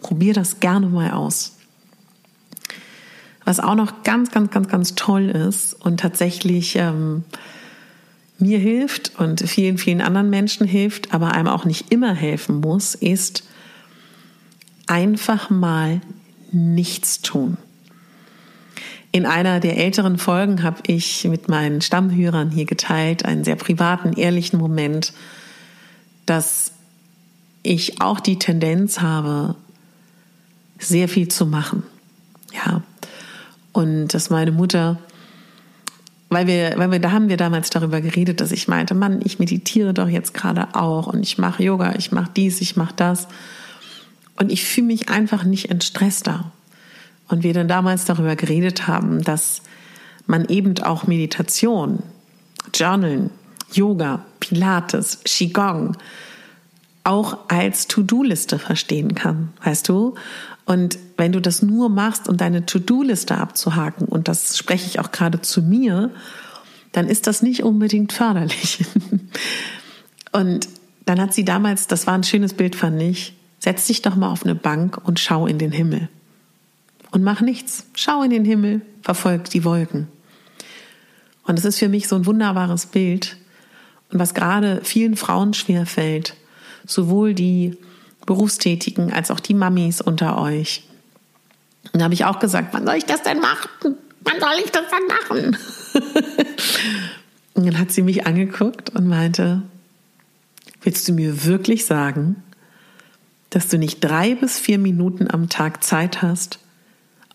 [0.00, 1.56] Probier das gerne mal aus.
[3.44, 7.24] Was auch noch ganz, ganz, ganz, ganz toll ist und tatsächlich ähm,
[8.38, 12.94] mir hilft und vielen, vielen anderen Menschen hilft, aber einem auch nicht immer helfen muss,
[12.94, 13.44] ist
[14.90, 16.00] einfach mal
[16.50, 17.56] nichts tun.
[19.12, 24.12] In einer der älteren Folgen habe ich mit meinen Stammhörern hier geteilt, einen sehr privaten,
[24.12, 25.12] ehrlichen Moment,
[26.26, 26.72] dass
[27.62, 29.54] ich auch die Tendenz habe,
[30.78, 31.84] sehr viel zu machen.
[32.52, 32.82] Ja.
[33.72, 34.98] Und dass meine Mutter,
[36.30, 39.38] weil wir, weil wir, da haben wir damals darüber geredet, dass ich meinte, Mann, ich
[39.38, 43.28] meditiere doch jetzt gerade auch und ich mache Yoga, ich mache dies, ich mache das.
[44.36, 46.52] Und ich fühle mich einfach nicht entstresster.
[47.28, 49.62] Und wir dann damals darüber geredet haben, dass
[50.26, 52.02] man eben auch Meditation,
[52.74, 53.30] Journalen,
[53.72, 55.96] Yoga, Pilates, Qigong
[57.04, 60.14] auch als To-Do-Liste verstehen kann, weißt du?
[60.66, 65.10] Und wenn du das nur machst, um deine To-Do-Liste abzuhaken, und das spreche ich auch
[65.10, 66.10] gerade zu mir,
[66.92, 68.84] dann ist das nicht unbedingt förderlich.
[70.32, 70.68] und
[71.06, 74.30] dann hat sie damals, das war ein schönes Bild, fand ich, setz dich doch mal
[74.30, 76.08] auf eine Bank und schau in den Himmel
[77.10, 77.86] und mach nichts.
[77.94, 80.08] Schau in den Himmel, verfolg die Wolken.
[81.44, 83.36] Und es ist für mich so ein wunderbares Bild.
[84.10, 86.34] Und was gerade vielen Frauen schwer fällt,
[86.86, 87.76] sowohl die
[88.26, 90.84] Berufstätigen als auch die Mamis unter euch.
[91.92, 93.96] Und da habe ich auch gesagt, wann soll ich das denn machen?
[94.20, 95.56] Wann soll ich das denn machen?
[97.54, 99.62] und dann hat sie mich angeguckt und meinte,
[100.82, 102.42] willst du mir wirklich sagen,
[103.50, 106.60] dass du nicht drei bis vier Minuten am Tag Zeit hast,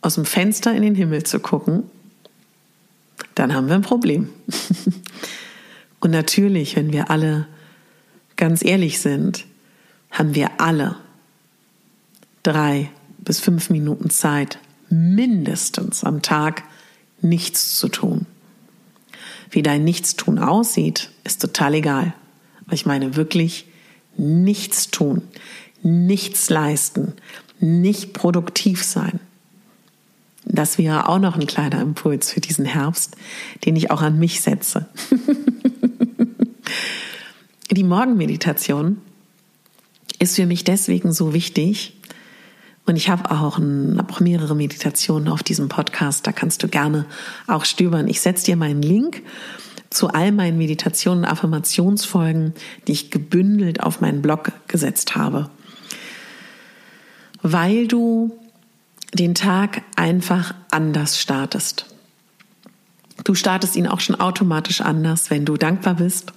[0.01, 1.83] aus dem Fenster in den Himmel zu gucken,
[3.33, 4.29] dann haben wir ein Problem.
[5.99, 7.47] Und natürlich, wenn wir alle
[8.35, 9.45] ganz ehrlich sind,
[10.11, 10.95] haben wir alle
[12.43, 16.63] drei bis fünf Minuten Zeit, mindestens am Tag
[17.21, 18.25] nichts zu tun.
[19.49, 22.13] Wie dein Nichtstun aussieht, ist total egal.
[22.65, 23.65] Aber ich meine wirklich
[24.17, 25.23] nichts tun,
[25.85, 27.13] nichts leisten,
[27.59, 29.19] nicht produktiv sein.
[30.43, 33.15] Das wäre auch noch ein kleiner Impuls für diesen Herbst,
[33.65, 34.87] den ich auch an mich setze.
[37.71, 38.97] Die Morgenmeditation
[40.19, 41.97] ist für mich deswegen so wichtig.
[42.85, 46.27] Und ich habe auch, ein, auch mehrere Meditationen auf diesem Podcast.
[46.27, 47.05] Da kannst du gerne
[47.47, 48.07] auch stöbern.
[48.07, 49.23] Ich setze dir meinen Link
[49.89, 52.53] zu all meinen Meditationen Affirmationsfolgen,
[52.87, 55.49] die ich gebündelt auf meinen Blog gesetzt habe.
[57.47, 58.35] Weil du
[59.13, 61.85] den Tag einfach anders startest.
[63.23, 66.33] Du startest ihn auch schon automatisch anders, wenn du dankbar bist,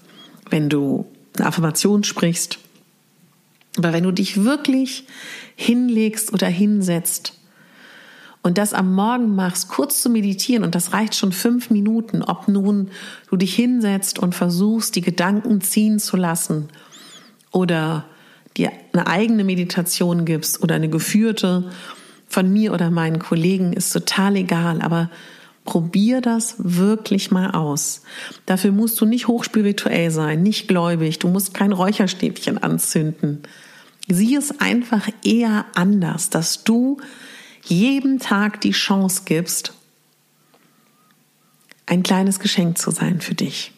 [0.51, 1.07] wenn du
[1.38, 2.59] eine Affirmation sprichst,
[3.79, 5.07] aber wenn du dich wirklich
[5.57, 7.33] hinlegst oder hinsetzt
[8.42, 12.49] und das am Morgen machst, kurz zu meditieren, und das reicht schon fünf Minuten, ob
[12.49, 12.90] nun
[13.31, 16.68] du dich hinsetzt und versuchst, die Gedanken ziehen zu lassen
[17.51, 18.05] oder
[18.59, 21.70] dir eine eigene Meditation gibst oder eine geführte
[22.28, 25.11] von mir oder meinen Kollegen ist total egal, aber
[25.64, 28.02] probier das wirklich mal aus.
[28.46, 33.42] Dafür musst du nicht hochspirituell sein, nicht gläubig, du musst kein Räucherstäbchen anzünden.
[34.08, 36.98] Sieh es einfach eher anders, dass du
[37.64, 39.74] jedem Tag die Chance gibst,
[41.87, 43.72] ein kleines Geschenk zu sein für dich.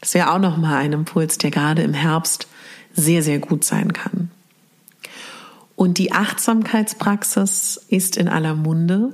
[0.00, 2.48] Das wäre auch noch mal ein Impuls, der gerade im Herbst
[2.94, 4.30] sehr sehr gut sein kann.
[5.76, 9.12] Und die Achtsamkeitspraxis ist in aller Munde.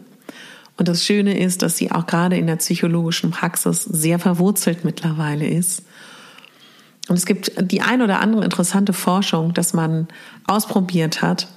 [0.76, 5.48] Und das Schöne ist, dass sie auch gerade in der psychologischen Praxis sehr verwurzelt mittlerweile
[5.48, 5.82] ist.
[7.08, 10.08] Und es gibt die ein oder andere interessante Forschung, dass man
[10.46, 11.48] ausprobiert hat,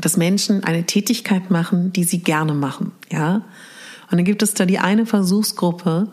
[0.00, 3.42] dass Menschen eine Tätigkeit machen, die sie gerne machen, ja.
[4.10, 6.08] Und dann gibt es da die eine Versuchsgruppe,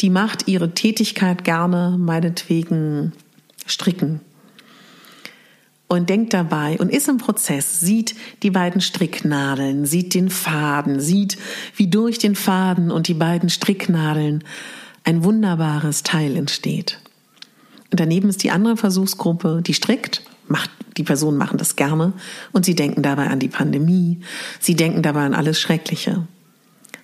[0.00, 3.12] die macht ihre Tätigkeit gerne, meinetwegen
[3.66, 4.20] stricken.
[5.88, 11.38] Und denkt dabei und ist im Prozess, sieht die beiden Stricknadeln, sieht den Faden, sieht,
[11.76, 14.42] wie durch den Faden und die beiden Stricknadeln
[15.04, 16.98] ein wunderbares Teil entsteht.
[17.92, 22.12] Und daneben ist die andere Versuchsgruppe, die strickt, macht, die Personen machen das gerne
[22.52, 24.20] und sie denken dabei an die Pandemie,
[24.58, 26.26] sie denken dabei an alles Schreckliche.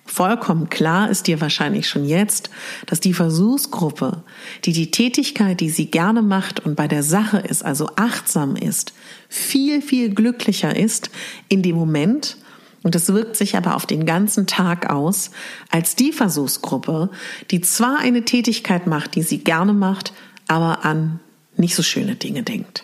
[0.05, 2.49] Vollkommen klar ist dir wahrscheinlich schon jetzt,
[2.85, 4.23] dass die Versuchsgruppe,
[4.65, 8.93] die die Tätigkeit, die sie gerne macht und bei der Sache ist, also achtsam ist,
[9.29, 11.09] viel, viel glücklicher ist
[11.47, 12.37] in dem Moment,
[12.83, 15.31] und das wirkt sich aber auf den ganzen Tag aus,
[15.71, 17.09] als die Versuchsgruppe,
[17.49, 20.13] die zwar eine Tätigkeit macht, die sie gerne macht,
[20.47, 21.21] aber an
[21.55, 22.83] nicht so schöne Dinge denkt.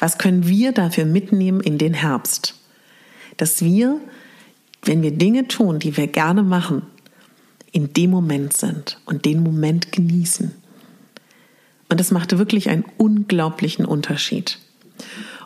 [0.00, 2.56] Was können wir dafür mitnehmen in den Herbst?
[3.36, 4.00] Dass wir
[4.84, 6.82] wenn wir Dinge tun, die wir gerne machen,
[7.70, 10.52] in dem Moment sind und den Moment genießen.
[11.88, 14.58] Und das machte wirklich einen unglaublichen Unterschied.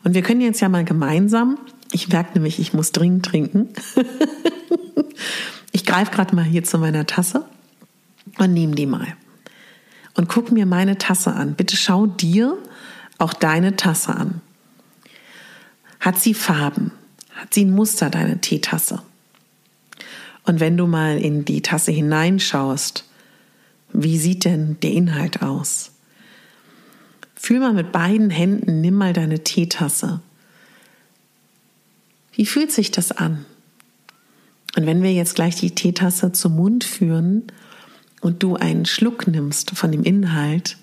[0.05, 1.59] Und wir können jetzt ja mal gemeinsam,
[1.93, 3.69] ich merke nämlich, ich muss dringend trinken.
[5.73, 7.45] ich greife gerade mal hier zu meiner Tasse
[8.39, 9.07] und nehme die mal.
[10.15, 11.55] Und guck mir meine Tasse an.
[11.55, 12.57] Bitte schau dir
[13.19, 14.41] auch deine Tasse an.
[16.01, 16.93] Hat sie Farben?
[17.35, 19.03] Hat sie ein Muster, deine Teetasse?
[20.47, 23.05] Und wenn du mal in die Tasse hineinschaust,
[23.93, 25.93] wie sieht denn der Inhalt aus?
[27.35, 30.21] Fühl mal mit beiden Händen, nimm mal deine Teetasse.
[32.33, 33.45] Wie fühlt sich das an?
[34.77, 37.45] Und wenn wir jetzt gleich die Teetasse zum Mund führen
[38.21, 40.77] und du einen Schluck nimmst von dem Inhalt,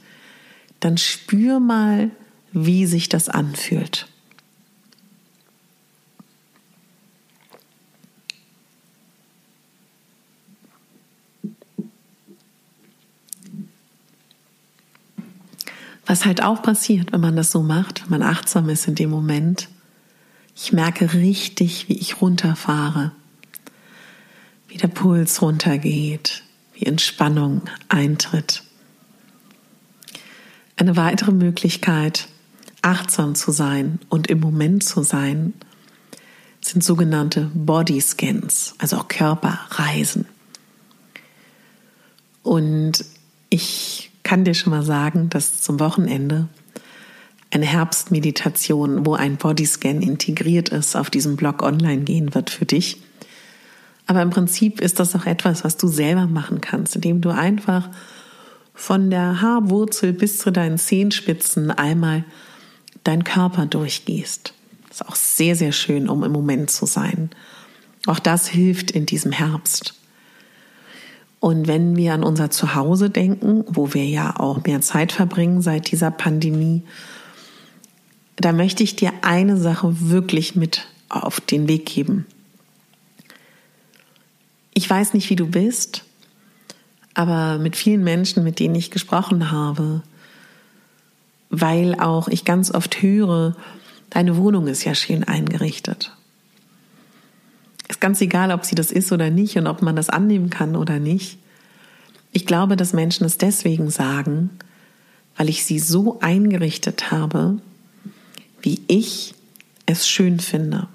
[0.79, 2.11] dann spür mal,
[2.51, 4.07] wie sich das anfühlt.
[16.05, 19.09] Was halt auch passiert, wenn man das so macht, wenn man achtsam ist in dem
[19.09, 19.69] Moment,
[20.55, 23.11] ich merke richtig, wie ich runterfahre,
[24.67, 28.63] wie der Puls runtergeht, wie Entspannung eintritt.
[30.75, 32.27] Eine weitere Möglichkeit,
[32.81, 35.53] achtsam zu sein und im Moment zu sein,
[36.61, 40.25] sind sogenannte Body Scans, also auch Körperreisen.
[42.41, 43.05] Und
[43.49, 46.47] ich kann dir schon mal sagen, dass zum Wochenende
[47.51, 53.01] eine Herbstmeditation, wo ein Bodyscan integriert ist, auf diesem Blog online gehen wird für dich.
[54.07, 57.89] Aber im Prinzip ist das auch etwas, was du selber machen kannst, indem du einfach
[58.73, 62.25] von der Haarwurzel bis zu deinen Zehenspitzen einmal
[63.03, 64.53] deinen Körper durchgehst.
[64.89, 67.29] Das ist auch sehr, sehr schön, um im Moment zu sein.
[68.05, 69.93] Auch das hilft in diesem Herbst.
[71.43, 75.91] Und wenn wir an unser Zuhause denken, wo wir ja auch mehr Zeit verbringen seit
[75.91, 76.83] dieser Pandemie,
[78.37, 82.25] da möchte ich dir eine Sache wirklich mit auf den Weg geben.
[84.73, 86.05] Ich weiß nicht, wie du bist,
[87.13, 90.01] aber mit vielen Menschen, mit denen ich gesprochen habe,
[91.49, 93.57] weil auch ich ganz oft höre,
[94.11, 96.15] deine Wohnung ist ja schön eingerichtet.
[97.87, 100.75] Ist ganz egal, ob sie das ist oder nicht und ob man das annehmen kann
[100.75, 101.37] oder nicht.
[102.31, 104.49] Ich glaube, dass Menschen es deswegen sagen,
[105.37, 107.59] weil ich sie so eingerichtet habe,
[108.61, 109.35] wie ich
[109.85, 110.87] es schön finde,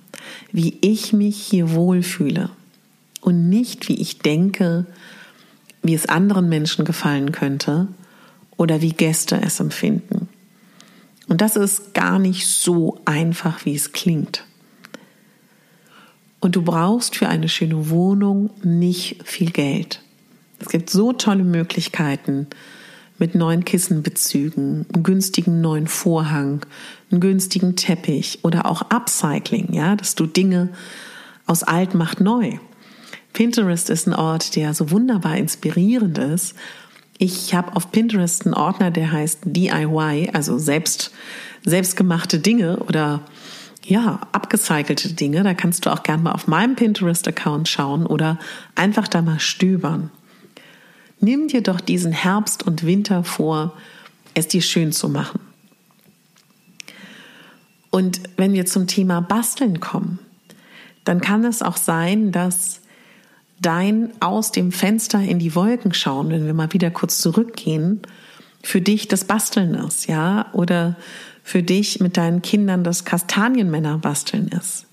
[0.52, 2.50] wie ich mich hier wohlfühle
[3.20, 4.86] und nicht wie ich denke,
[5.82, 7.88] wie es anderen Menschen gefallen könnte
[8.56, 10.28] oder wie Gäste es empfinden.
[11.28, 14.44] Und das ist gar nicht so einfach, wie es klingt.
[16.40, 20.02] Und du brauchst für eine schöne Wohnung nicht viel Geld.
[20.60, 22.46] Es gibt so tolle Möglichkeiten
[23.18, 26.64] mit neuen Kissenbezügen, einem günstigen neuen Vorhang,
[27.10, 30.70] einem günstigen Teppich oder auch Upcycling, ja, dass du Dinge
[31.46, 32.58] aus alt macht neu.
[33.32, 36.54] Pinterest ist ein Ort, der so wunderbar inspirierend ist.
[37.18, 41.10] Ich habe auf Pinterest einen Ordner, der heißt DIY, also selbst
[41.64, 43.22] selbstgemachte Dinge oder
[43.88, 45.42] ja, abgecycelte Dinge.
[45.42, 48.38] Da kannst du auch gerne mal auf meinem Pinterest-Account schauen oder
[48.74, 50.10] einfach da mal stöbern.
[51.20, 53.74] Nimm dir doch diesen Herbst und Winter vor,
[54.34, 55.40] es dir schön zu machen.
[57.90, 60.18] Und wenn wir zum Thema Basteln kommen,
[61.04, 62.82] dann kann es auch sein, dass
[63.60, 68.02] dein aus dem Fenster in die Wolken schauen, wenn wir mal wieder kurz zurückgehen,
[68.62, 70.96] für dich das Basteln ist, ja, oder
[71.48, 74.84] für dich mit deinen Kindern das Kastanienmänner basteln ist.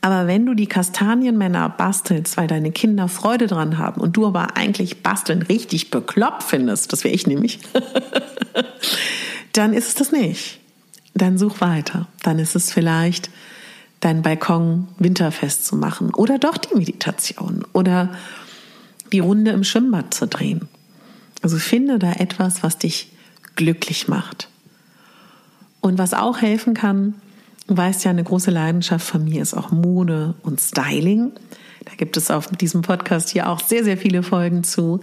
[0.00, 4.56] Aber wenn du die Kastanienmänner bastelst, weil deine Kinder Freude dran haben und du aber
[4.56, 7.58] eigentlich basteln richtig bekloppt findest, das wäre ich nämlich,
[9.52, 10.60] dann ist es das nicht.
[11.12, 12.08] Dann such weiter.
[12.22, 13.28] Dann ist es vielleicht
[14.00, 18.14] deinen Balkon winterfest zu machen oder doch die Meditation oder
[19.12, 20.68] die Runde im Schwimmbad zu drehen.
[21.42, 23.12] Also finde da etwas, was dich
[23.56, 24.48] glücklich macht.
[25.86, 27.14] Und was auch helfen kann,
[27.68, 31.30] du weißt ja, eine große Leidenschaft von mir ist auch Mode und Styling.
[31.84, 34.98] Da gibt es auf diesem Podcast hier auch sehr, sehr viele Folgen zu.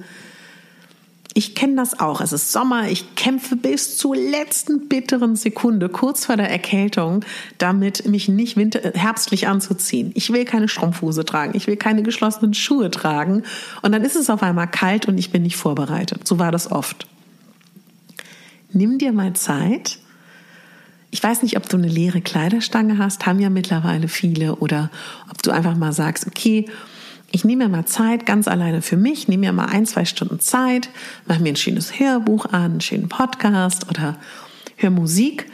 [1.33, 2.19] Ich kenne das auch.
[2.19, 2.89] Es ist Sommer.
[2.89, 7.23] Ich kämpfe bis zur letzten bitteren Sekunde, kurz vor der Erkältung,
[7.59, 10.11] damit mich nicht winter, herbstlich anzuziehen.
[10.15, 11.55] Ich will keine Strumpfhose tragen.
[11.55, 13.43] Ich will keine geschlossenen Schuhe tragen.
[13.83, 16.27] Und dann ist es auf einmal kalt und ich bin nicht vorbereitet.
[16.27, 17.07] So war das oft.
[18.73, 19.99] Nimm dir mal Zeit.
[21.13, 24.89] Ich weiß nicht, ob du eine leere Kleiderstange hast, haben ja mittlerweile viele, oder
[25.29, 26.65] ob du einfach mal sagst, okay,
[27.31, 30.39] ich nehme mir mal Zeit ganz alleine für mich, nehme mir mal ein, zwei Stunden
[30.39, 30.89] Zeit,
[31.27, 34.17] mache mir ein schönes Hörbuch an, einen schönen Podcast oder
[34.75, 35.45] höre Musik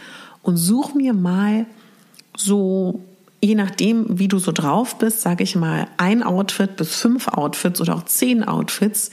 [0.44, 1.66] und suche mir mal
[2.38, 3.04] so,
[3.42, 7.82] je nachdem, wie du so drauf bist, sage ich mal, ein Outfit bis fünf Outfits
[7.82, 9.12] oder auch zehn Outfits,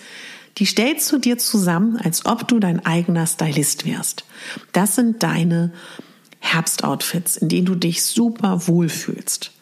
[0.58, 4.24] die stellst du dir zusammen, als ob du dein eigener Stylist wärst.
[4.70, 5.72] Das sind deine
[6.46, 9.52] Herbstoutfits, in denen du dich super wohlfühlst.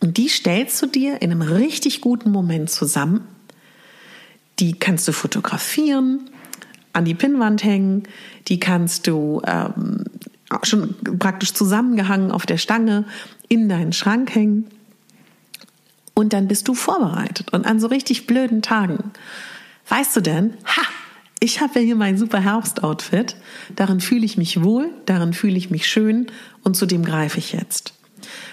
[0.00, 3.26] Und die stellst du dir in einem richtig guten Moment zusammen.
[4.58, 6.30] Die kannst du fotografieren,
[6.92, 8.04] an die Pinnwand hängen,
[8.48, 10.04] die kannst du ähm,
[10.62, 13.04] schon praktisch zusammengehangen auf der Stange
[13.48, 14.66] in deinen Schrank hängen.
[16.14, 17.52] Und dann bist du vorbereitet.
[17.52, 19.12] Und an so richtig blöden Tagen,
[19.88, 20.82] weißt du denn, ha,
[21.40, 23.36] ich habe ja hier mein super Herbstoutfit,
[23.74, 26.26] darin fühle ich mich wohl, darin fühle ich mich schön
[26.62, 27.92] und zu dem greife ich jetzt.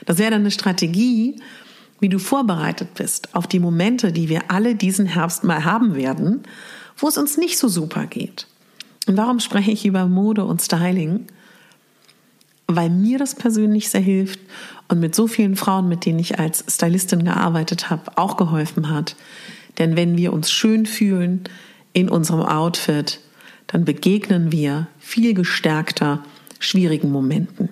[0.05, 1.37] Das wäre dann eine Strategie,
[1.99, 6.43] wie du vorbereitet bist auf die Momente, die wir alle diesen Herbst mal haben werden,
[6.97, 8.47] wo es uns nicht so super geht.
[9.07, 11.27] Und warum spreche ich über Mode und Styling?
[12.67, 14.39] Weil mir das persönlich sehr hilft
[14.89, 19.15] und mit so vielen Frauen, mit denen ich als Stylistin gearbeitet habe, auch geholfen hat.
[19.77, 21.45] Denn wenn wir uns schön fühlen
[21.93, 23.21] in unserem Outfit,
[23.67, 26.23] dann begegnen wir viel gestärkter
[26.59, 27.69] schwierigen Momenten.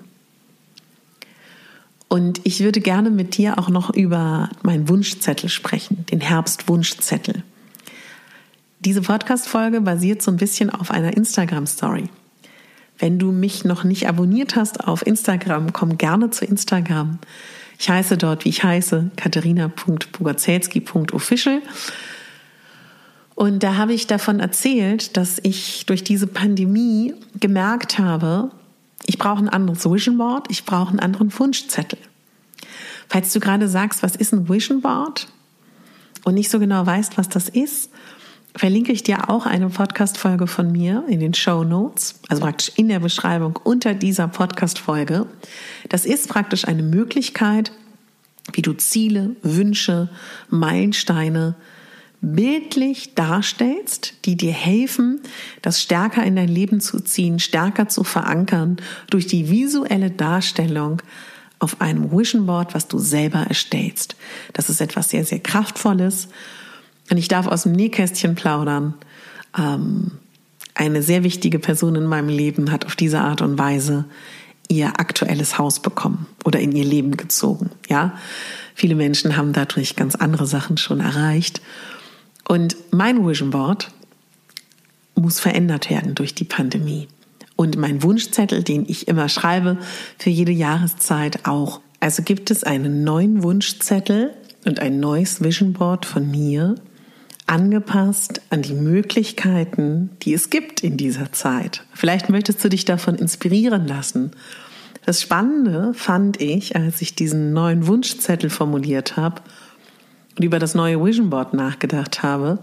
[2.08, 7.44] Und ich würde gerne mit dir auch noch über meinen Wunschzettel sprechen, den Herbstwunschzettel.
[8.80, 12.10] Diese Podcast-Folge basiert so ein bisschen auf einer Instagram-Story.
[13.00, 17.20] Wenn du mich noch nicht abonniert hast auf Instagram, komm gerne zu Instagram.
[17.80, 21.62] Ich heiße dort, wie ich heiße, katharina.pugazelski.official.
[23.36, 28.52] Und da habe ich davon erzählt, dass ich durch diese Pandemie gemerkt habe,
[29.06, 32.00] ich brauche ein anderes Vision Board, ich brauche einen anderen Wunschzettel.
[33.10, 35.28] Falls du gerade sagst, was ist ein Vision Board
[36.24, 37.90] und nicht so genau weißt, was das ist,
[38.56, 42.90] verlinke ich dir auch eine Podcast-Folge von mir in den Show Notes, also praktisch in
[42.90, 45.26] der Beschreibung unter dieser Podcast-Folge.
[45.90, 47.72] Das ist praktisch eine Möglichkeit,
[48.54, 50.10] wie du Ziele, Wünsche,
[50.50, 51.56] Meilensteine
[52.22, 55.22] bildlich darstellst, die dir helfen,
[55.62, 58.78] das stärker in dein Leben zu ziehen, stärker zu verankern
[59.10, 61.02] durch die visuelle Darstellung
[61.58, 64.16] auf einem Vision Board, was du selber erstellst.
[64.54, 66.28] Das ist etwas sehr, sehr Kraftvolles.
[67.10, 68.94] Und ich darf aus dem Nähkästchen plaudern.
[69.58, 70.12] Ähm,
[70.74, 74.06] eine sehr wichtige Person in meinem Leben hat auf diese Art und Weise
[74.70, 77.72] ihr aktuelles Haus bekommen oder in ihr Leben gezogen.
[77.90, 78.18] Ja,
[78.74, 81.62] viele Menschen haben dadurch ganz andere Sachen schon erreicht.
[82.52, 83.92] Und mein Vision Board
[85.16, 87.08] muss verändert werden durch die Pandemie.
[87.56, 89.78] Und mein Wunschzettel, den ich immer schreibe,
[90.18, 91.80] für jede Jahreszeit auch.
[92.02, 94.34] Also gibt es einen neuen Wunschzettel
[94.66, 96.76] und ein neues Vision Board von mir,
[97.48, 101.86] angepasst an die Möglichkeiten, die es gibt in dieser Zeit.
[101.94, 104.32] Vielleicht möchtest du dich davon inspirieren lassen.
[105.06, 109.42] Das Spannende fand ich, als ich diesen neuen Wunschzettel formuliert habe,
[110.42, 112.58] und über das neue Vision Board nachgedacht habe,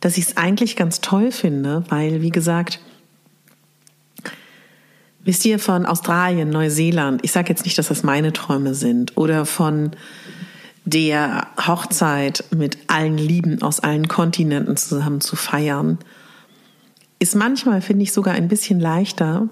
[0.00, 2.78] dass ich es eigentlich ganz toll finde, weil, wie gesagt,
[5.24, 9.46] wisst ihr von Australien, Neuseeland, ich sage jetzt nicht, dass das meine Träume sind, oder
[9.46, 9.92] von
[10.84, 15.96] der Hochzeit mit allen Lieben aus allen Kontinenten zusammen zu feiern,
[17.18, 19.48] ist manchmal, finde ich, sogar ein bisschen leichter,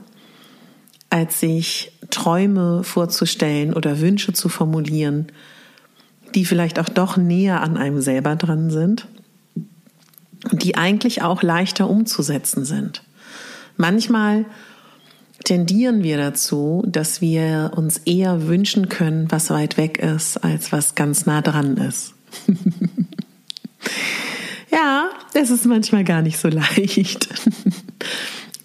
[1.08, 5.28] als sich Träume vorzustellen oder Wünsche zu formulieren,
[6.34, 9.06] die vielleicht auch doch näher an einem selber dran sind
[10.52, 13.02] die eigentlich auch leichter umzusetzen sind.
[13.76, 14.44] Manchmal
[15.44, 20.94] tendieren wir dazu, dass wir uns eher wünschen können, was weit weg ist, als was
[20.94, 22.14] ganz nah dran ist.
[24.70, 27.28] ja, es ist manchmal gar nicht so leicht.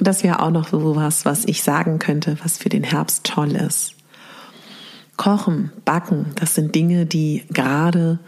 [0.02, 3.52] Das wäre auch noch so was, was ich sagen könnte, was für den Herbst toll
[3.52, 3.96] ist.
[5.20, 8.20] Kochen, Backen, das sind Dinge, die gerade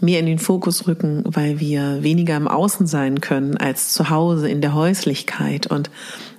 [0.00, 4.48] mehr in den Fokus rücken, weil wir weniger im Außen sein können als zu Hause
[4.48, 5.66] in der Häuslichkeit.
[5.66, 5.90] Und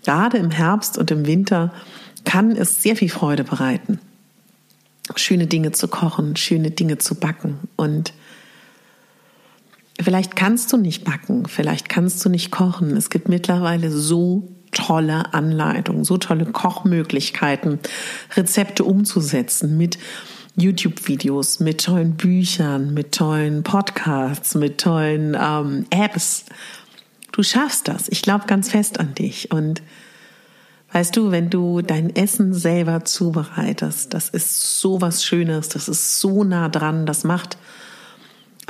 [0.05, 1.73] gerade im Herbst und im Winter
[2.23, 3.99] kann es sehr viel Freude bereiten,
[5.17, 7.59] schöne Dinge zu kochen, schöne Dinge zu backen.
[7.75, 8.13] Und
[9.99, 12.95] vielleicht kannst du nicht backen, vielleicht kannst du nicht kochen.
[12.95, 17.79] Es gibt mittlerweile so tolle Anleitungen, so tolle Kochmöglichkeiten,
[18.35, 19.97] Rezepte umzusetzen mit
[20.55, 26.45] YouTube-Videos, mit tollen Büchern, mit tollen Podcasts, mit tollen ähm, Apps.
[27.31, 28.09] Du schaffst das.
[28.09, 29.51] Ich glaube ganz fest an dich.
[29.51, 29.81] Und
[30.91, 36.19] weißt du, wenn du dein Essen selber zubereitest, das ist so was Schönes, das ist
[36.19, 37.57] so nah dran, das macht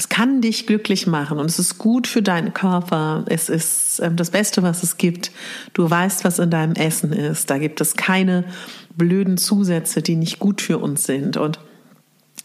[0.02, 3.24] es kann dich glücklich machen und es ist gut für deinen Körper.
[3.28, 5.32] Es ist ähm, das Beste, was es gibt.
[5.74, 7.52] Du weißt, was in deinem Essen ist.
[7.52, 8.46] Da gibt es keine
[8.96, 11.38] blöden Zusätze, die nicht gut für uns sind.
[11.38, 11.60] Und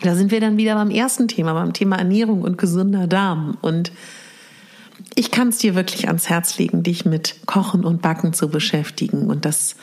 [0.02, 3.56] da sind wir dann wieder beim ersten Thema, beim Thema Ernährung und gesunder Darm.
[3.62, 3.90] Und
[5.14, 9.30] ich kann es dir wirklich ans Herz legen, dich mit Kochen und Backen zu beschäftigen.
[9.30, 9.76] Und das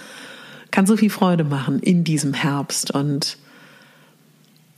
[0.70, 2.92] kann so viel Freude machen in diesem Herbst.
[2.92, 3.40] Und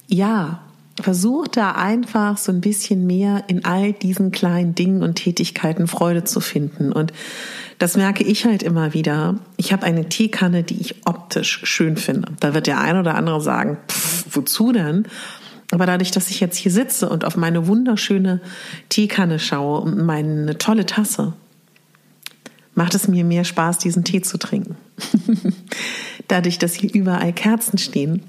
[0.08, 0.62] ja,
[1.00, 6.24] versuch da einfach so ein bisschen mehr in all diesen kleinen Dingen und Tätigkeiten Freude
[6.24, 6.92] zu finden.
[6.92, 7.12] Und
[7.80, 9.38] das merke ich halt immer wieder.
[9.58, 12.32] Ich habe eine Teekanne, die ich optisch schön finde.
[12.40, 15.06] Da wird der ein oder andere sagen, pff, wozu denn?
[15.72, 18.40] Aber dadurch, dass ich jetzt hier sitze und auf meine wunderschöne
[18.90, 21.34] Teekanne schaue und meine tolle Tasse,
[22.76, 24.78] macht es mir mehr Spaß, diesen Tee zu trinken.
[26.28, 28.22] dadurch, dass hier überall Kerzen stehen,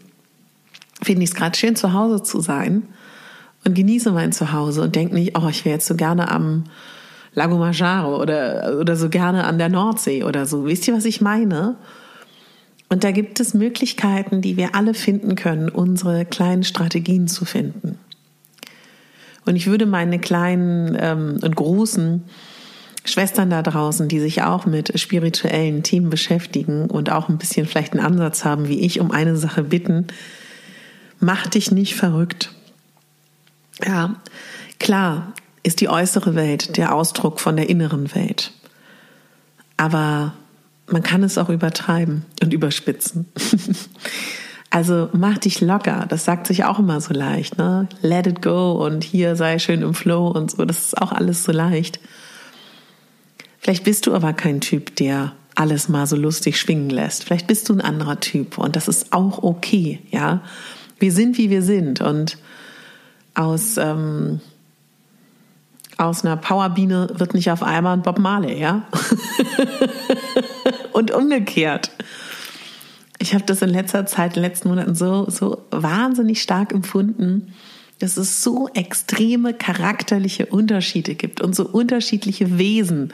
[1.03, 2.85] finde ich es gerade schön, zu Hause zu sein
[3.65, 6.65] und genieße mein Zuhause und denke nicht, oh, ich wäre jetzt so gerne am
[7.35, 10.65] Lago Maggiore oder, oder so gerne an der Nordsee oder so.
[10.65, 11.77] Wisst ihr, was ich meine?
[12.89, 17.99] Und da gibt es Möglichkeiten, die wir alle finden können, unsere kleinen Strategien zu finden.
[19.45, 22.25] Und ich würde meine kleinen ähm, und großen
[23.05, 27.93] Schwestern da draußen, die sich auch mit spirituellen Themen beschäftigen und auch ein bisschen vielleicht
[27.93, 30.07] einen Ansatz haben wie ich, um eine Sache bitten,
[31.21, 32.53] Mach dich nicht verrückt.
[33.85, 34.17] Ja,
[34.79, 38.53] klar ist die äußere Welt der Ausdruck von der inneren Welt.
[39.77, 40.35] Aber
[40.87, 43.27] man kann es auch übertreiben und überspitzen.
[44.71, 46.07] also mach dich locker.
[46.09, 47.59] Das sagt sich auch immer so leicht.
[47.59, 47.89] Ne?
[48.01, 50.65] Let it go und hier sei schön im Flow und so.
[50.65, 51.99] Das ist auch alles so leicht.
[53.59, 57.25] Vielleicht bist du aber kein Typ, der alles mal so lustig schwingen lässt.
[57.25, 60.43] Vielleicht bist du ein anderer Typ und das ist auch okay, ja.
[60.99, 62.01] Wir sind, wie wir sind.
[62.01, 62.39] Und
[63.35, 64.41] aus, ähm,
[65.99, 68.87] aus einer Powerbiene wird nicht auf einmal ein Bob Marley, ja?
[70.93, 71.91] und umgekehrt.
[73.19, 77.55] Ich habe das in letzter Zeit, in den letzten Monaten so, so wahnsinnig stark empfunden,
[77.99, 83.13] dass es so extreme charakterliche Unterschiede gibt und so unterschiedliche Wesen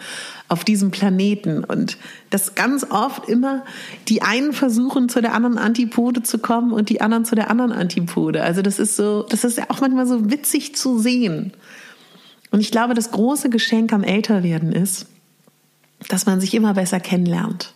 [0.48, 1.98] auf diesem Planeten und
[2.30, 3.64] dass ganz oft immer
[4.08, 7.72] die einen versuchen zu der anderen Antipode zu kommen und die anderen zu der anderen
[7.72, 8.42] Antipode.
[8.42, 11.52] Also das ist so, das ist ja auch manchmal so witzig zu sehen.
[12.50, 15.06] Und ich glaube, das große Geschenk am Älterwerden ist,
[16.08, 17.72] dass man sich immer besser kennenlernt.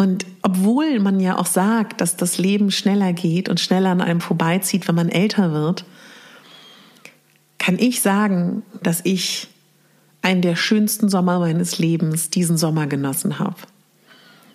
[0.00, 4.20] Und obwohl man ja auch sagt, dass das Leben schneller geht und schneller an einem
[4.20, 5.84] vorbeizieht, wenn man älter wird,
[7.58, 9.48] kann ich sagen, dass ich
[10.22, 13.56] einen der schönsten Sommer meines Lebens diesen Sommer genossen habe.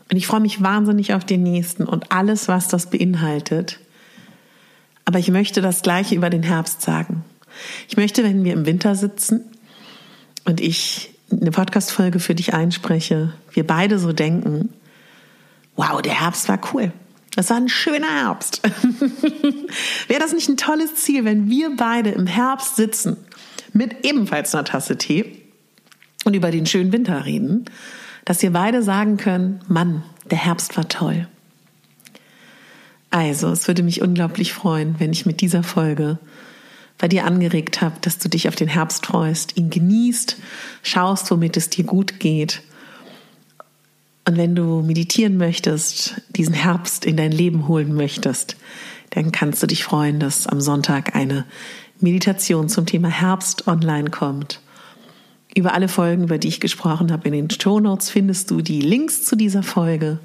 [0.09, 3.79] Und ich freue mich wahnsinnig auf den nächsten und alles, was das beinhaltet.
[5.03, 7.25] Aber ich möchte das Gleiche über den Herbst sagen.
[7.89, 9.41] Ich möchte, wenn wir im Winter sitzen
[10.45, 14.69] und ich eine Podcast-Folge für dich einspreche, wir beide so denken,
[15.75, 16.91] wow, der Herbst war cool.
[17.35, 18.61] Das war ein schöner Herbst.
[20.07, 23.17] Wäre das nicht ein tolles Ziel, wenn wir beide im Herbst sitzen
[23.73, 25.41] mit ebenfalls einer Tasse Tee
[26.25, 27.65] und über den schönen Winter reden,
[28.25, 31.27] dass wir beide sagen können, Mann, der Herbst war toll.
[33.09, 36.19] Also, es würde mich unglaublich freuen, wenn ich mit dieser Folge
[36.99, 40.37] bei dir angeregt habe, dass du dich auf den Herbst freust, ihn genießt,
[40.83, 42.61] schaust, womit es dir gut geht
[44.25, 48.55] und wenn du meditieren möchtest, diesen Herbst in dein Leben holen möchtest,
[49.09, 51.45] dann kannst du dich freuen, dass am Sonntag eine
[51.99, 54.59] Meditation zum Thema Herbst online kommt,
[55.55, 58.81] Über alle Folgen, über die ich gesprochen habe, in den Show Notes findest du die
[58.81, 60.17] Links zu dieser Folge.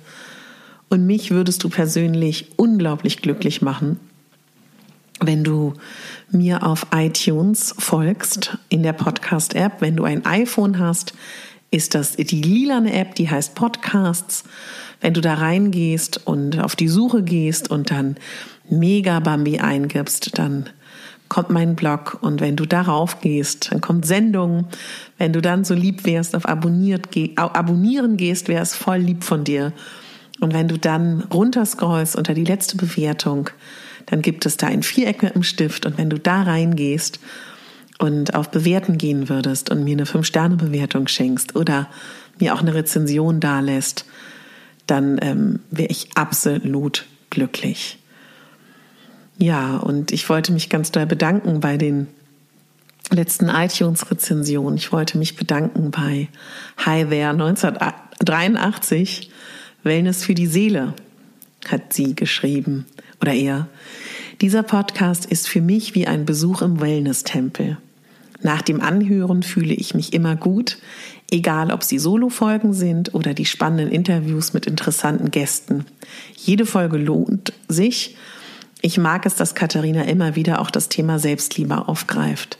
[0.88, 4.00] Und mich würdest du persönlich unglaublich glücklich machen,
[5.20, 5.74] wenn du
[6.30, 9.80] mir auf iTunes folgst in der Podcast-App.
[9.80, 11.12] Wenn du ein iPhone hast,
[11.70, 14.44] ist das die lilane App, die heißt Podcasts.
[15.00, 18.16] Wenn du da reingehst und auf die Suche gehst und dann
[18.70, 20.68] Mega Bambi eingibst, dann
[21.28, 24.66] kommt mein Blog und wenn du darauf gehst, dann kommt Sendung.
[25.18, 29.44] Wenn du dann so lieb wärst, auf abonniert, abonnieren gehst, wäre es voll lieb von
[29.44, 29.72] dir.
[30.40, 33.50] Und wenn du dann runterscrollst unter die letzte Bewertung,
[34.06, 37.20] dann gibt es da ein Viereck mit dem Stift und wenn du da reingehst
[37.98, 41.88] und auf Bewerten gehen würdest und mir eine Fünf-Sterne-Bewertung schenkst oder
[42.38, 44.04] mir auch eine Rezension dalässt,
[44.86, 47.98] dann ähm, wäre ich absolut glücklich.
[49.36, 52.08] Ja, und ich wollte mich ganz doll bedanken bei den
[53.10, 54.76] letzten iTunes-Rezensionen.
[54.76, 56.28] Ich wollte mich bedanken bei
[56.84, 59.30] Hi There 1983,
[59.82, 60.94] Wellness für die Seele,
[61.68, 62.86] hat sie geschrieben.
[63.20, 63.68] Oder eher,
[64.40, 67.78] dieser Podcast ist für mich wie ein Besuch im Wellness-Tempel.
[68.40, 70.78] Nach dem Anhören fühle ich mich immer gut,
[71.30, 75.84] egal ob sie Solo-Folgen sind oder die spannenden Interviews mit interessanten Gästen.
[76.36, 78.16] Jede Folge lohnt sich.
[78.80, 82.58] Ich mag es, dass Katharina immer wieder auch das Thema Selbstliebe aufgreift.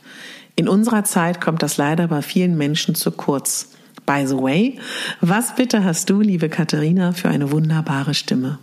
[0.56, 3.70] In unserer Zeit kommt das leider bei vielen Menschen zu kurz.
[4.04, 4.78] By the way,
[5.20, 8.58] was bitte hast du, liebe Katharina, für eine wunderbare Stimme?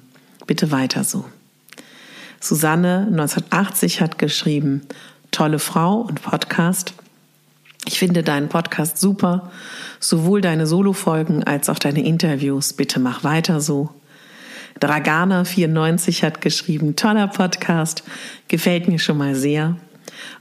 [0.48, 1.24] Bitte weiter so.
[2.42, 4.82] Susanne 1980 hat geschrieben,
[5.32, 6.94] tolle Frau und Podcast.
[7.86, 9.52] Ich finde deinen Podcast super,
[10.00, 12.74] sowohl deine Solofolgen als auch deine Interviews.
[12.74, 13.92] Bitte mach weiter so.
[14.82, 18.04] Dragana94 hat geschrieben, toller Podcast,
[18.48, 19.78] gefällt mir schon mal sehr.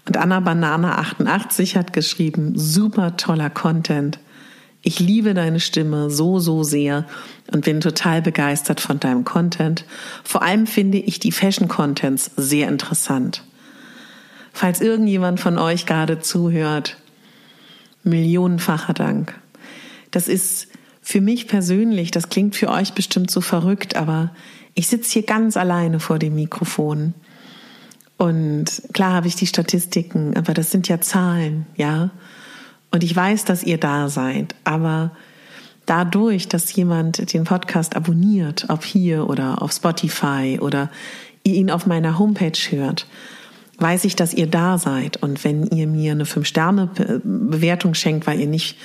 [0.07, 4.19] Und Anna Banana 88 hat geschrieben, super toller Content.
[4.83, 7.07] Ich liebe deine Stimme so, so sehr
[7.53, 9.85] und bin total begeistert von deinem Content.
[10.25, 13.45] Vor allem finde ich die Fashion Contents sehr interessant.
[14.53, 16.97] Falls irgendjemand von euch gerade zuhört,
[18.05, 19.35] millionenfacher Dank.
[20.11, 20.69] Das ist
[21.03, 24.31] für mich persönlich, das klingt für euch bestimmt so verrückt, aber
[24.75, 27.15] ich sitze hier ganz alleine vor dem Mikrofon.
[28.17, 32.11] Und klar habe ich die Statistiken, aber das sind ja Zahlen, ja.
[32.91, 35.11] Und ich weiß, dass ihr da seid, aber
[35.85, 40.91] dadurch, dass jemand den Podcast abonniert, ob hier oder auf Spotify oder
[41.43, 43.07] ihr ihn auf meiner Homepage hört,
[43.79, 45.17] weiß ich, dass ihr da seid.
[45.23, 48.77] Und wenn ihr mir eine Fünf-Sterne-Bewertung schenkt, weil ihr nicht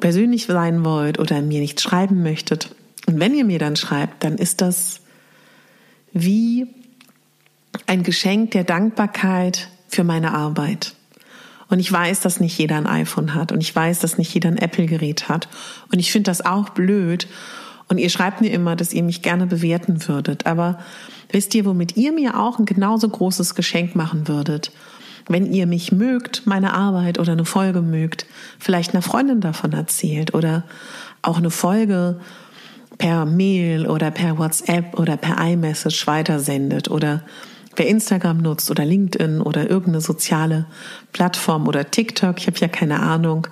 [0.00, 2.74] persönlich sein wollt oder mir nicht schreiben möchtet,
[3.06, 5.00] und wenn ihr mir dann schreibt, dann ist das
[6.12, 6.66] wie
[7.86, 10.94] ein Geschenk der Dankbarkeit für meine Arbeit.
[11.68, 14.48] Und ich weiß, dass nicht jeder ein iPhone hat und ich weiß, dass nicht jeder
[14.48, 15.48] ein Apple-Gerät hat.
[15.92, 17.26] Und ich finde das auch blöd.
[17.88, 20.46] Und ihr schreibt mir immer, dass ihr mich gerne bewerten würdet.
[20.46, 20.78] Aber
[21.30, 24.72] wisst ihr, womit ihr mir auch ein genauso großes Geschenk machen würdet?
[25.28, 28.26] Wenn ihr mich mögt, meine Arbeit oder eine Folge mögt,
[28.58, 30.64] vielleicht einer Freundin davon erzählt oder
[31.22, 32.20] auch eine Folge
[32.98, 37.22] per Mail oder per WhatsApp oder per iMessage weitersendet oder
[37.74, 40.66] wer Instagram nutzt oder LinkedIn oder irgendeine soziale
[41.12, 43.48] Plattform oder TikTok, ich habe ja keine Ahnung,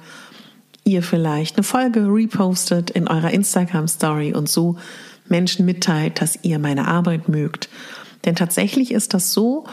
[0.84, 4.76] ihr vielleicht eine Folge repostet in eurer Instagram Story und so
[5.28, 7.68] Menschen mitteilt, dass ihr meine Arbeit mögt.
[8.24, 9.64] Denn tatsächlich ist das so,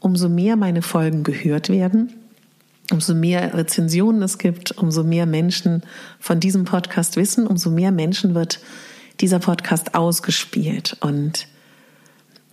[0.00, 2.12] umso mehr meine Folgen gehört werden,
[2.90, 5.82] umso mehr Rezensionen es gibt, umso mehr Menschen
[6.18, 8.60] von diesem Podcast wissen, umso mehr Menschen wird
[9.20, 10.96] dieser Podcast ausgespielt.
[11.00, 11.46] Und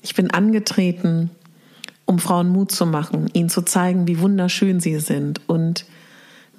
[0.01, 1.31] ich bin angetreten,
[2.05, 5.85] um Frauen Mut zu machen, ihnen zu zeigen, wie wunderschön sie sind und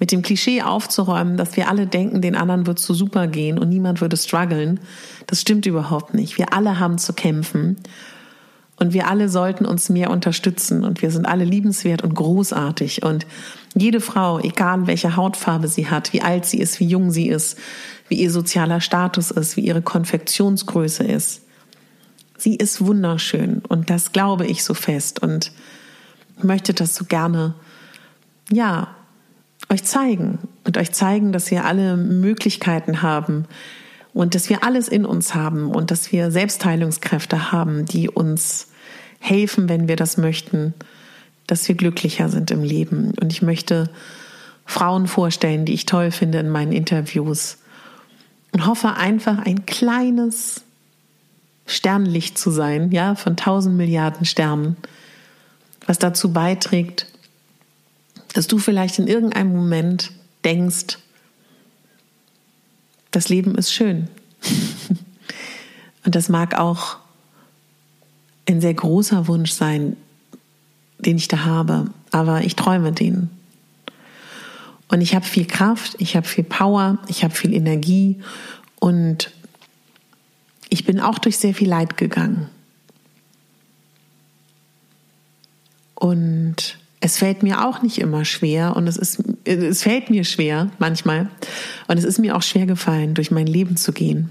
[0.03, 3.69] mit dem Klischee aufzuräumen, dass wir alle denken, den anderen wird so super gehen und
[3.69, 4.81] niemand würde strugglen,
[5.27, 6.37] das stimmt überhaupt nicht.
[6.37, 7.77] Wir alle haben zu kämpfen
[8.75, 13.25] und wir alle sollten uns mehr unterstützen und wir sind alle liebenswert und großartig und
[13.75, 17.57] jede Frau, egal welche Hautfarbe sie hat, wie alt sie ist, wie jung sie ist,
[18.09, 21.43] wie ihr sozialer Status ist, wie ihre Konfektionsgröße ist,
[22.37, 25.53] sie ist wunderschön und das glaube ich so fest und
[26.41, 27.55] möchte das so gerne,
[28.51, 28.89] ja,
[29.69, 33.45] euch zeigen und euch zeigen, dass wir alle Möglichkeiten haben
[34.13, 38.67] und dass wir alles in uns haben und dass wir Selbstheilungskräfte haben, die uns
[39.19, 40.73] helfen, wenn wir das möchten,
[41.47, 43.13] dass wir glücklicher sind im Leben.
[43.19, 43.89] Und ich möchte
[44.65, 47.57] Frauen vorstellen, die ich toll finde in meinen Interviews
[48.51, 50.63] und hoffe einfach ein kleines
[51.65, 54.77] Sternlicht zu sein, ja, von tausend Milliarden Sternen,
[55.85, 57.07] was dazu beiträgt,
[58.33, 60.11] dass du vielleicht in irgendeinem Moment
[60.43, 60.97] denkst,
[63.11, 64.07] das Leben ist schön.
[66.05, 66.97] Und das mag auch
[68.49, 69.95] ein sehr großer Wunsch sein,
[70.97, 73.29] den ich da habe, aber ich träume den.
[74.89, 78.21] Und ich habe viel Kraft, ich habe viel Power, ich habe viel Energie
[78.79, 79.31] und
[80.69, 82.49] ich bin auch durch sehr viel Leid gegangen.
[85.95, 90.71] Und es fällt mir auch nicht immer schwer und es ist, es fällt mir schwer
[90.79, 91.29] manchmal
[91.89, 94.29] und es ist mir auch schwer gefallen, durch mein Leben zu gehen.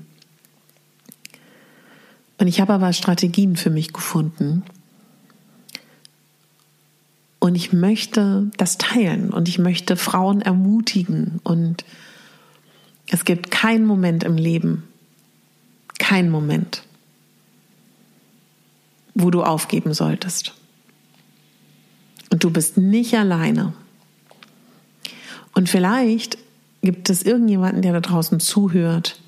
[2.38, 4.62] Und ich habe aber Strategien für mich gefunden.
[7.40, 11.40] Und ich möchte das teilen und ich möchte Frauen ermutigen.
[11.44, 11.84] Und
[13.10, 14.84] es gibt keinen Moment im Leben,
[15.98, 16.84] keinen Moment,
[19.14, 20.54] wo du aufgeben solltest.
[22.32, 23.74] Und du bist nicht alleine.
[25.54, 26.38] Und vielleicht
[26.80, 29.20] gibt es irgendjemanden, der da draußen zuhört,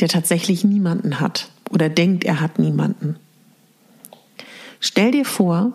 [0.00, 3.14] der tatsächlich niemanden hat oder denkt, er hat niemanden.
[4.80, 5.74] Stell dir vor,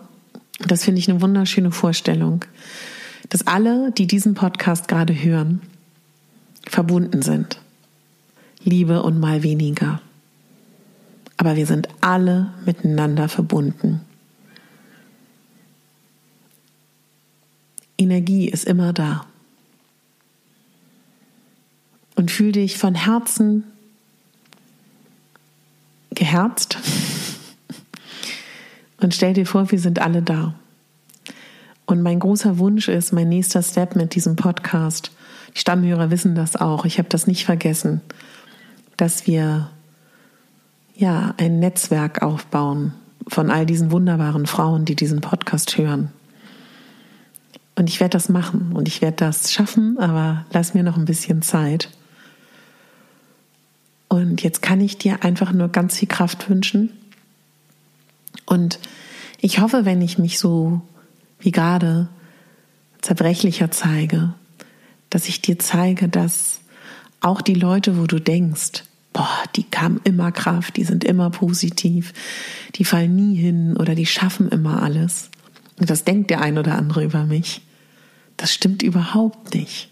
[0.60, 2.44] das finde ich eine wunderschöne Vorstellung,
[3.30, 5.62] dass alle, die diesen Podcast gerade hören,
[6.68, 7.62] verbunden sind.
[8.66, 10.02] Liebe und mal weniger.
[11.38, 14.02] Aber wir sind alle miteinander verbunden.
[18.00, 19.26] Energie ist immer da.
[22.16, 23.64] Und fühl dich von Herzen
[26.12, 26.78] geherzt
[29.00, 30.56] und stell dir vor, wir sind alle da.
[31.86, 35.12] Und mein großer Wunsch ist, mein nächster Step mit diesem Podcast,
[35.56, 38.02] die Stammhörer wissen das auch, ich habe das nicht vergessen,
[38.98, 39.70] dass wir
[40.96, 42.94] ja ein Netzwerk aufbauen
[43.28, 46.12] von all diesen wunderbaren Frauen, die diesen Podcast hören.
[47.80, 51.06] Und ich werde das machen und ich werde das schaffen, aber lass mir noch ein
[51.06, 51.90] bisschen Zeit.
[54.10, 56.90] Und jetzt kann ich dir einfach nur ganz viel Kraft wünschen.
[58.46, 58.80] Und
[59.40, 60.82] ich hoffe, wenn ich mich so
[61.40, 62.10] wie gerade
[63.00, 64.34] zerbrechlicher zeige,
[65.10, 66.60] dass ich dir zeige, dass
[67.22, 72.12] auch die Leute, wo du denkst, boah, die haben immer Kraft, die sind immer positiv,
[72.76, 75.30] die fallen nie hin oder die schaffen immer alles.
[75.80, 77.62] Und das denkt der ein oder andere über mich.
[78.40, 79.90] Das stimmt überhaupt nicht.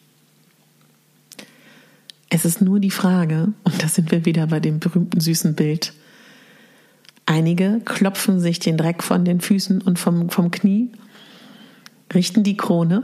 [2.29, 5.91] Es ist nur die Frage, und da sind wir wieder bei dem berühmten süßen Bild.
[7.25, 10.89] Einige klopfen sich den Dreck von den Füßen und vom, vom Knie,
[12.13, 13.03] richten die Krone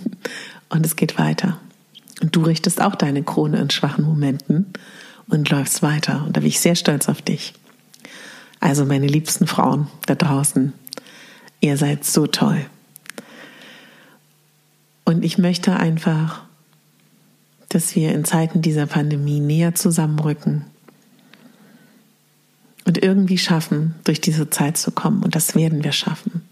[0.68, 1.58] und es geht weiter.
[2.20, 4.66] Und du richtest auch deine Krone in schwachen Momenten
[5.28, 6.24] und läufst weiter.
[6.26, 7.54] Und da bin ich sehr stolz auf dich.
[8.60, 10.74] Also meine liebsten Frauen da draußen,
[11.60, 12.66] ihr seid so toll.
[15.28, 16.40] Ich möchte einfach,
[17.68, 20.64] dass wir in Zeiten dieser Pandemie näher zusammenrücken
[22.86, 25.22] und irgendwie schaffen, durch diese Zeit zu kommen.
[25.22, 26.48] Und das werden wir schaffen.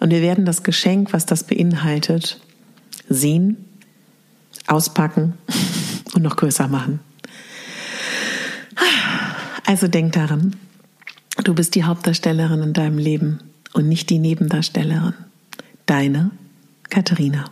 [0.00, 2.40] Und wir werden das Geschenk, was das beinhaltet,
[3.08, 3.64] sehen,
[4.66, 5.34] auspacken
[6.14, 6.98] und noch größer machen.
[9.66, 10.56] Also denk daran,
[11.44, 13.38] du bist die Hauptdarstellerin in deinem Leben
[13.72, 15.14] und nicht die Nebendarstellerin.
[15.86, 16.32] Deine
[16.88, 17.44] Katharina.